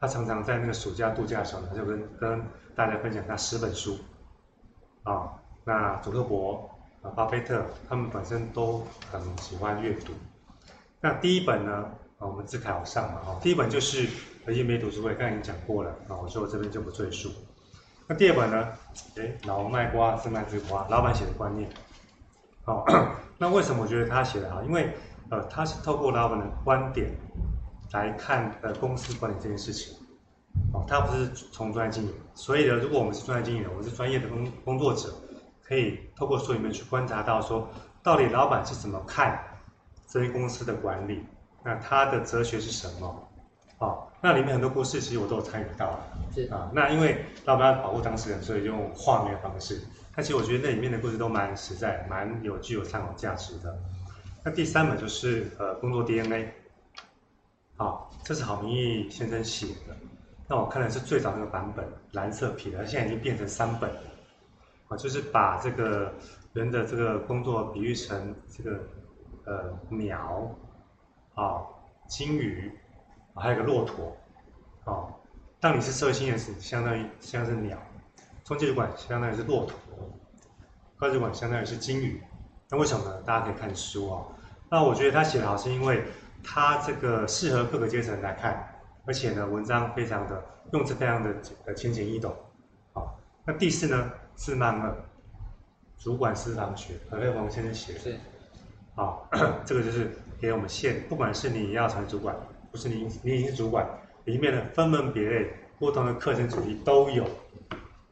[0.00, 2.42] 他常常在那个暑假度假的时候，他就跟跟
[2.74, 3.96] 大家分享他十本书。
[5.04, 6.68] 啊，那祖克伯
[7.00, 10.12] 啊，巴菲特，他们本身都很喜欢阅读。
[11.00, 11.88] 那第一本呢，
[12.18, 14.08] 啊，我们自考上嘛，哈，第一本就是
[14.44, 17.30] 和叶梅读书会，刚才已经讲过了，啊，我说我这边就不赘述。
[18.08, 18.68] 那第二本呢？
[19.16, 21.70] 哎，老王卖瓜，自卖自夸，老板写的观念。
[22.64, 22.84] 好、
[23.38, 24.62] 那为什么我觉得他写的好？
[24.64, 24.92] 因为
[25.30, 27.10] 呃，他是透过老板的观点
[27.92, 29.94] 来看呃公司管理这件事情。
[30.72, 35.14] 哦，他不是从专业经营，所以呢，如果我们是专业经营人，我们是专业的工工作者，
[35.62, 37.68] 可以透过书里面去观察到说，
[38.02, 39.40] 到底老板是怎么看
[40.08, 41.24] 这些公司的管理？
[41.68, 43.28] 那他的哲学是什么？
[43.80, 46.00] 哦，那里面很多故事其实我都有参与到。
[46.34, 49.82] 是啊，那因为老板要保护当事人，所以用画面的方式。
[50.16, 53.78] 但其实我觉得那里面的故事都蛮实在，蛮有具有参考价值的。
[54.42, 56.48] 那第三本就是呃工作 DNA，
[57.76, 59.94] 好，这是郝明义先生写的。
[60.48, 64.00] 那我看的是最早那个版本，蓝色皮的，现在已经变成三本了。
[64.88, 66.10] 啊，就是把这个
[66.54, 68.80] 人的这个工作比喻成这个
[69.44, 70.50] 呃鸟，
[71.40, 71.62] 啊，
[72.08, 72.72] 金鱼。
[73.40, 74.16] 还有个骆驼，
[74.84, 75.06] 啊，
[75.60, 77.78] 当你是社会新人时，相当于像是鸟；
[78.42, 79.76] 中介主管相当于是骆驼；
[80.96, 82.20] 高级主管相当于是金鱼。
[82.68, 83.22] 那为什么呢？
[83.22, 84.26] 大家可以看书啊。
[84.68, 86.02] 那我觉得他写的好，是因为
[86.42, 88.74] 他这个适合各个阶层来看，
[89.06, 91.32] 而且呢，文章非常的用词非常的
[91.66, 92.34] 呃浅显易懂。
[92.94, 93.14] 啊，
[93.44, 94.92] 那第四呢，字慢二，
[95.96, 98.00] 主管私房学，何佩红先生写的。
[98.00, 98.18] 是。
[98.96, 99.28] 好，
[99.64, 102.36] 这个就是给我们现，不管是你要成主管。
[102.70, 103.88] 不是你，你已经是主管，
[104.26, 107.24] 里面的分门别类、不同的课程主题都有。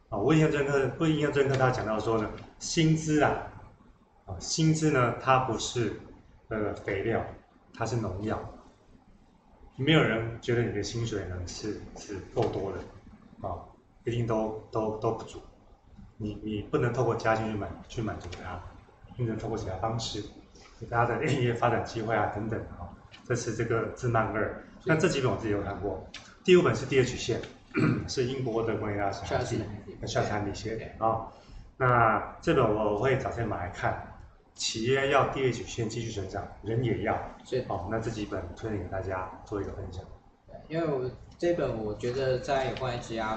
[0.08, 3.36] 啊，我印象深刻，我印象深刻，他讲到说呢，薪资啊，
[4.24, 6.00] 啊，薪资呢，它不是
[6.48, 7.22] 呃肥料，
[7.74, 8.40] 它是农药。
[9.76, 13.60] 没有人觉得你的薪水呢是是够多的，啊，
[14.04, 15.38] 一定都都都不足。
[16.16, 18.58] 你你不能透过加薪去满去满足他，
[19.18, 20.24] 你能透过其他方式，
[20.78, 22.88] 其他的一些发展机会啊等等啊。
[23.24, 26.06] 这是这个字曼二，那这几本我自己有看过。
[26.44, 27.40] 第五本是第二曲线，
[28.06, 31.26] 是英国的管理大师，夏斯汉迪写的啊。
[31.76, 34.12] 那这本我会找时间买来看。
[34.54, 37.14] 企业要 DH 线继续成长，人也要。
[37.44, 40.02] 是好，那这几本推荐给大家做一个分享。
[40.46, 43.36] 对，因为我这本我觉得在有关于职涯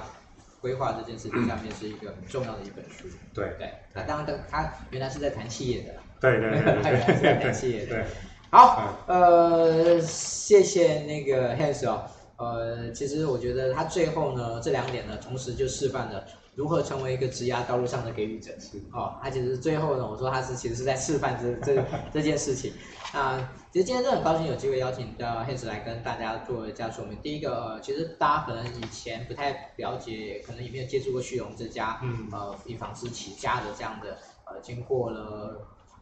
[0.62, 3.06] 规划这件事情上面是一个很重要的一本书。
[3.34, 5.94] 对对，那当然他原来是在谈企业的。
[6.20, 7.94] 对对对，他原来是在谈企业的。
[7.94, 8.04] 对，
[8.50, 12.04] 好，呃，谢谢那个 Hans 哦。
[12.36, 18.50] 呃，其实我觉得他最后呢，这两点呢，同时就示范了如何成为一个职涯道路上的给予者。
[18.58, 21.82] 是哦，他其实最后呢，我说他是其实是在示范这这
[22.14, 22.72] 这件事情。
[23.12, 23.38] 那
[23.72, 27.18] 其实今天真的很高兴有机会邀请到 Hans 来跟大家做一下说明。
[27.22, 35.60] 第一个，呃，其实大家可能以前不太了解，可能也没有接触过旭荣这家，嗯，呃，以纺织起家的这样的，呃，经过了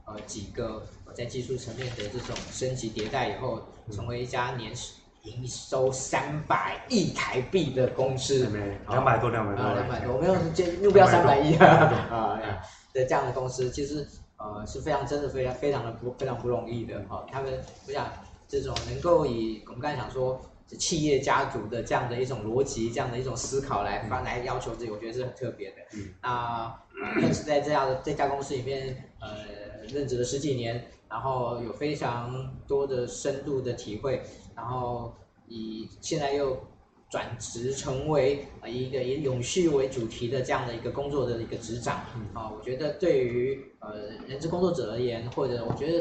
[0.08, 4.72] 呃几个在技术层面的这种升级迭代以后，成为一家年。
[5.24, 8.48] 营收三百亿台币的公司，
[8.88, 12.40] 两百多，两百多，两百多，我们用这目标三百亿啊
[12.94, 14.06] 的这样的公司，其实
[14.38, 17.26] 呃是非常真的非常非常的不非常不容易的哈。
[17.30, 17.52] 他们
[17.86, 18.10] 我想
[18.46, 20.40] 这种能够以我们刚才讲说
[20.78, 25.76] 企业家族的这样的一种逻辑，这样的一种思考来发来要求自己，我觉得是很特别的。
[25.94, 26.74] 嗯，那
[27.20, 29.28] 但是在这样的这家公司里面，呃，
[29.94, 30.84] 任职了十几年。
[31.10, 34.20] 然后有非常多的深度的体会，
[34.54, 35.10] 然后
[35.46, 36.62] 以现在又
[37.08, 43.94] 转职成为一个以永续为主题的这样的一个工作的一个职掌，啊，我觉得对于呃
[44.26, 45.98] 人资工作者而言，或者我觉得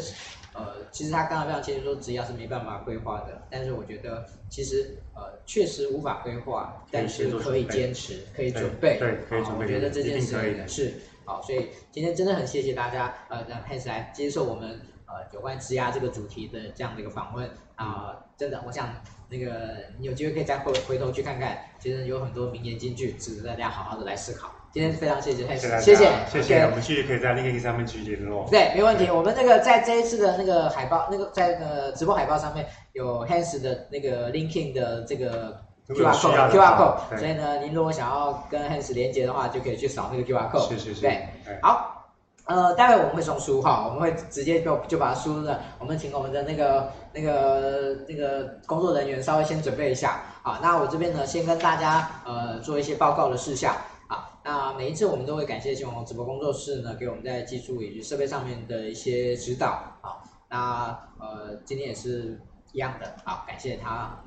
[0.54, 10.94] 呃其实他刚才非常清楚说职业是没办法规划的，但是我觉得其实呃确实无法规划，但是可以坚持，可以准备，对，可以准备，我觉得这件事情是
[11.28, 14.80] 好，所以今天真的很谢谢大家呃让 Hans 来接受我们。
[15.10, 18.90] 呃，有关职涯这个主题的这样的一个访问啊、呃，真的，我想
[19.30, 24.52] 那个你有机会可以再回回头去看看，其实有很多名言金句值得大家好好的来思考。
[24.70, 26.60] 今天非常谢谢，Hans，，谢谢，谢谢。
[26.64, 28.46] 我们继续可以在 LinkedIn 上面继续联络。
[28.52, 29.10] 对，没问题。
[29.10, 37.18] 我们那个在这一次的那个海报，那个在呃直播海报上面有 Hans 的那个 LinkedIn 的这个 QR code，QR code。
[37.18, 40.70] 所以呢，您如果想要跟 Hans 连接的话，就可以去扫那个 QR code。
[40.70, 41.02] 是是是。
[41.02, 41.28] 对，
[41.62, 41.94] 好。
[42.46, 50.58] 呃，待会我们会送书哈，我们会直接就就把书呢，我们请我们的那个那个那个工作人员稍微先准备一下啊。
[50.64, 53.76] 那我这边呢，先跟大家呃做一些报告的事项
[54.08, 54.32] 啊。
[54.46, 59.68] 那每一次我们都会感谢新网红直播工作室呢，给我们在技术以及设备上面的一些指导
[60.00, 60.24] 啊。
[60.50, 62.40] 那呃，今天也是
[62.72, 64.18] 一样的，好，感谢他。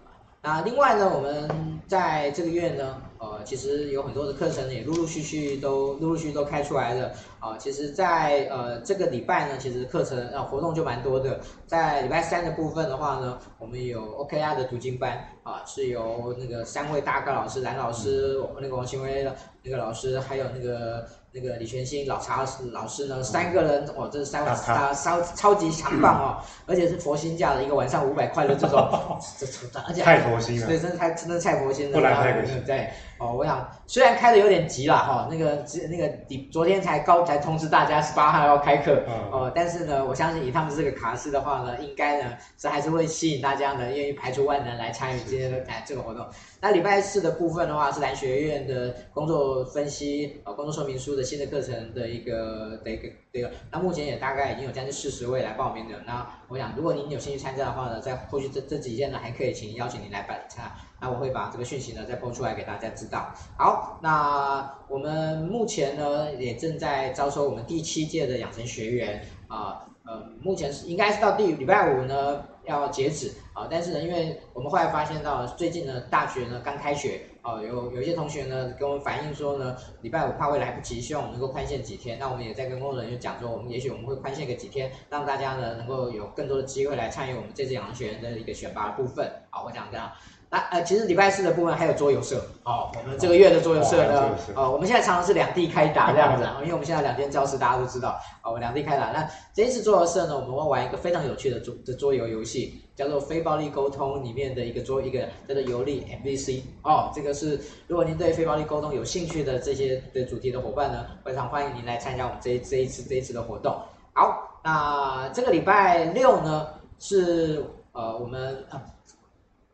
[0.42, 7.58] 那另外呢，我们在这个月呢，呃，其实有很多的课程也陆陆续续都陆陆续续都开出来了啊、呃。
[7.58, 11.38] 其实在，在呃这个礼拜呢，其实课程啊、呃、活动就蛮多的。
[11.66, 15.12] 在礼拜三的部分的话呢，我们有 OKR 的读经班
[15.42, 21.06] 啊、呃，是由那个三位大咖老师，蓝老师、那个王新威的那个老师，还有那个。
[21.32, 32.90] 那个李全兴老茶老师呢，三个人哦，这是三位啊，超超级强棒哦，而且是佛心价的一个晚上五百块的这种，这这而且太佛心了，对，真的太真的太佛心了，不然太可惜，对。
[33.20, 36.10] 哦，我想虽然开的有点急了哈，那个那个
[36.50, 46.26] 昨天才高才通知大家十八号要开课，哦、呃，但是呢，我相信以他们这个卡司的话呢，应该呢是还是会吸引大家呢愿意排除万难来参与今天的哎这个活动。
[46.62, 55.94] 那礼拜四的部分的话是蓝学院的工作分析呃工作说明书的新的课程的一个的一个这个，那目前也大概已经有将近四十位来报名的。
[56.06, 60.64] 那我想如果您有兴趣参加的话呢，在后续这这几天呢还可以请邀请您来办参。
[61.00, 63.32] 那我会把这个讯息呢再播出来给大家知道。
[63.56, 82.18] 好，那我们目前呢也正在招收我们第七届的养成学员啊，呃，目前是应该是到第礼拜五呢要截止啊，但是呢，因为我们后来发现到最近呢大学呢刚开学啊，有有一些同学呢跟我们反映说呢，礼拜五怕会来不及，希望我们能够宽限几天。
[82.18, 89.26] 那我们也在跟工作人员讲说，我们也许我们会宽限个几天，让大家呢能够有更多的机会来参与我们这次养成学员的一个选拔的部分。
[89.48, 90.10] 好，我讲这样。
[90.52, 99.12] 那呃，其实礼拜四的部分还有桌游社哦，我们这个月的桌游社呢，呃、哦，我们现在常常是两地开打这样子，因为我们现在两间教室大家都知道，哦，两地开打。
[99.12, 99.24] 那
[99.54, 113.80] 这一次桌游社呢，我们会玩一个非常有趣的桌的桌游游戏，叫做非暴力沟通里面的一个桌一个叫做游历 MVC 哦，这个是如果您对非暴力沟通有兴趣的这些的主题的伙伴呢，非常欢迎您来参加我们这一这一次这一次的活动。
[114.14, 116.66] 好，那这个礼拜六呢
[116.98, 118.66] 是呃我们。
[118.70, 118.82] 呃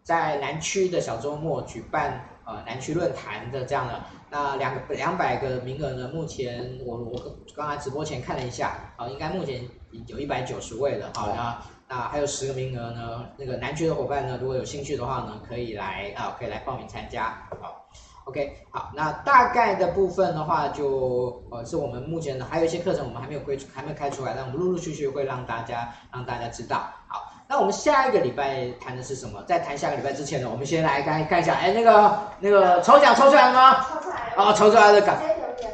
[0.07, 4.01] 在南区的小周末举办呃南区论坛的这样的，
[4.31, 7.21] 那两个两百个名额呢，目前我我
[7.57, 9.69] 刚才直播前看了一下，啊、应该目前
[10.07, 17.89] 有一百九十位了，好，那那还有十个名额呢，那个南区的伙伴呢，如果有兴趣的话呢，可以来啊，可以来报名参加，好
[18.27, 26.89] ，OK，好，那大概的部分的话就，呃是我们目前的还有一些课程我们还没有推出，还没开出来，但我们陆陆续续会让大家让大家知道。
[27.09, 29.43] 好，那我们下一个礼拜谈的是什么？
[29.47, 33.87] 在谈下个礼拜之前呢，我们先来看看一下，哎，那个那个抽奖抽出来了吗？
[33.89, 34.43] 抽出来了。
[34.43, 35.71] 哦，抽出来了，直接留言。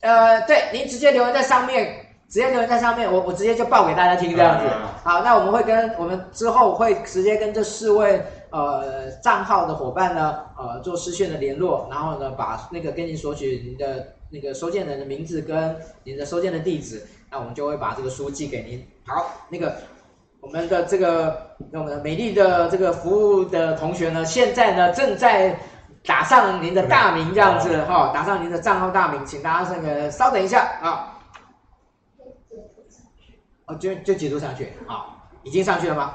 [0.00, 2.04] 呃，对，您直接留言在上面。
[2.28, 4.66] 直接留言在上面，我我直接就报给大家听这样子。
[5.02, 18.86] 好，那我们会跟我们之后会直接跟这四位呃账号的伙伴呢，呃做私讯的联络，然后呢把那个跟您索取您的那个收件人的名字跟您的收件的地址，那我们就会把这个书寄给您。
[19.06, 19.74] 好，那个
[20.48, 25.54] 我们的这个我们的美丽的这个服务的同学呢，现在呢正在
[26.06, 31.20] 打上您的大名这样子哈，打上您的账号大名，请大家这个稍等一下啊。
[33.66, 36.14] 哦，就就截图上去，好，已经上去了吗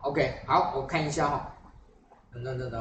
[0.00, 1.54] ？OK，好，我看一下哈，
[2.34, 2.78] 噔噔噔噔，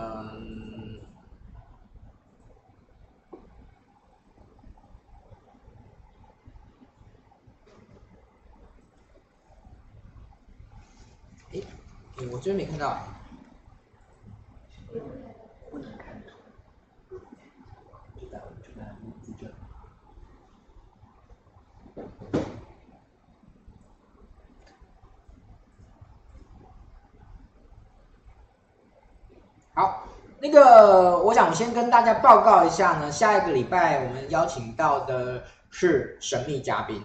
[11.53, 11.61] 哎，
[12.31, 12.97] 我这边没看到。
[29.75, 30.07] 好，
[30.39, 37.03] 那个我想先跟大家报告一下呢，下一个礼拜我们邀请到的是神秘嘉宾。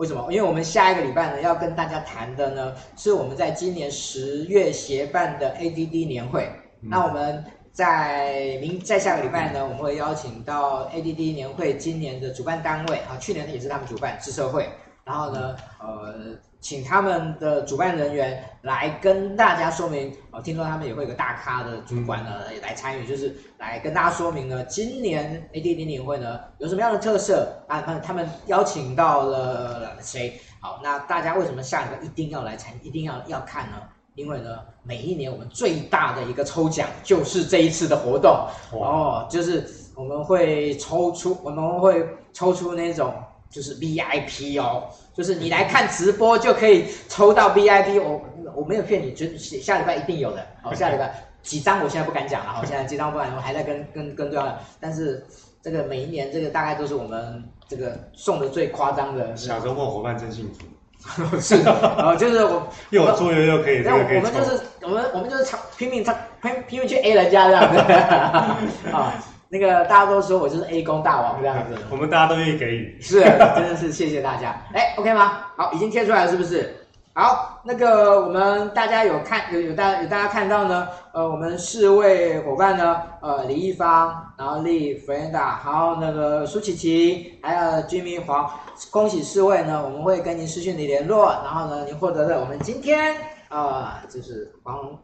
[0.00, 0.32] 为什么？
[0.32, 6.50] 因为我们下一个礼拜呢要跟大家谈的呢是我们在今年十月协办的 ADD 年会。
[6.80, 14.66] 嗯、那我们在明在下个礼拜呢，我们会邀请到 ADD 年会今年的主办单位啊，去年也是他们主办智社会，
[15.10, 16.14] 然后呢，呃。
[16.62, 27.80] 请他们的主办人员来跟大家说明，哦，听说他们也会有个大咖的主管呢也来参与，就是来跟大家说明呢，今年 ADD 年会呢有什么样的特色啊？
[27.80, 30.38] 他们他们邀请到了谁？
[30.60, 33.76] 好，那大家为什么下一个一定要来参，一定要要看呢？
[34.14, 43.14] 因为呢，每一年我们最大的一个抽奖就是这一次的活动哦，就是我们会抽出，我们会抽出那种。
[43.50, 48.22] 就是 VIP 哦，就是你来看直播就可以抽到 VIP，我
[48.54, 50.46] 我没有骗你，就下礼拜一定有的。
[50.62, 54.56] 好，下礼拜几张我现在不敢讲了，好，现在几张不敢，我还在跟跟跟对方。
[54.78, 55.26] 但是
[55.62, 59.36] 这个每一年这个大概都是我们这个送的最夸张的。
[59.36, 60.60] 小周末伙伴真幸福。
[61.40, 67.78] 是的，哦，就是我 又有作业又可以，那我们就是我们我们就是唱拼命唱拼拼命去 A 人家这样子
[68.92, 69.24] 啊。
[69.52, 74.62] 那个大家都说我就是 A 工大王这样子， 我们大家都愿意给予，是，真的是谢谢大家。
[74.72, 75.44] 哎，OK 吗？
[75.56, 76.72] 好，已经贴出来了，是不是？
[77.12, 80.86] 好，那个我们大家有看有有大有大家看到呢？
[81.12, 88.48] 呃，我们四位伙伴呢，呃，李易芳，然后丽弗兰达，还有那个苏琪琪，还有 Jimmy 黄，
[88.92, 93.16] 恭喜四位呢，我们会跟您私讯你联络，然后呢，您获得了我们今天
[93.48, 94.96] 啊、呃，就是黄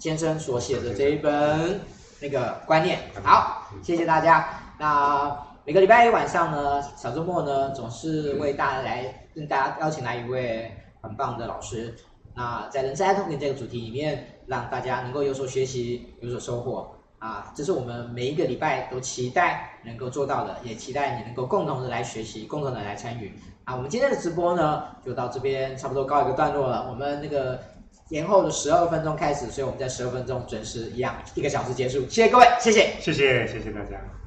[0.00, 1.80] 先生所写的这一本。
[2.20, 4.48] 那个观念好，谢谢大家。
[4.78, 11.94] 那每个礼拜一晚上呢，小周末呢，总是为大家来跟大家邀请来一位很棒的老师。
[12.34, 16.90] 那在人生 i T O N 这个主题里面，让大家能够有所学习，有所收获
[17.20, 23.32] 啊，这是我们每一个礼拜都期待能够做到的，也期待你能够共同的来学习，共同的来参与。
[23.62, 26.88] 啊，我们今天的直播呢，就到这边差不多告一个段落了。
[26.88, 27.60] 我们那个。
[28.08, 32.00] 延后的十二分钟开始，所以我们在十二分钟准时一样，一个小时结束。
[32.08, 34.17] 谢谢各位，谢谢，谢谢，谢谢大家。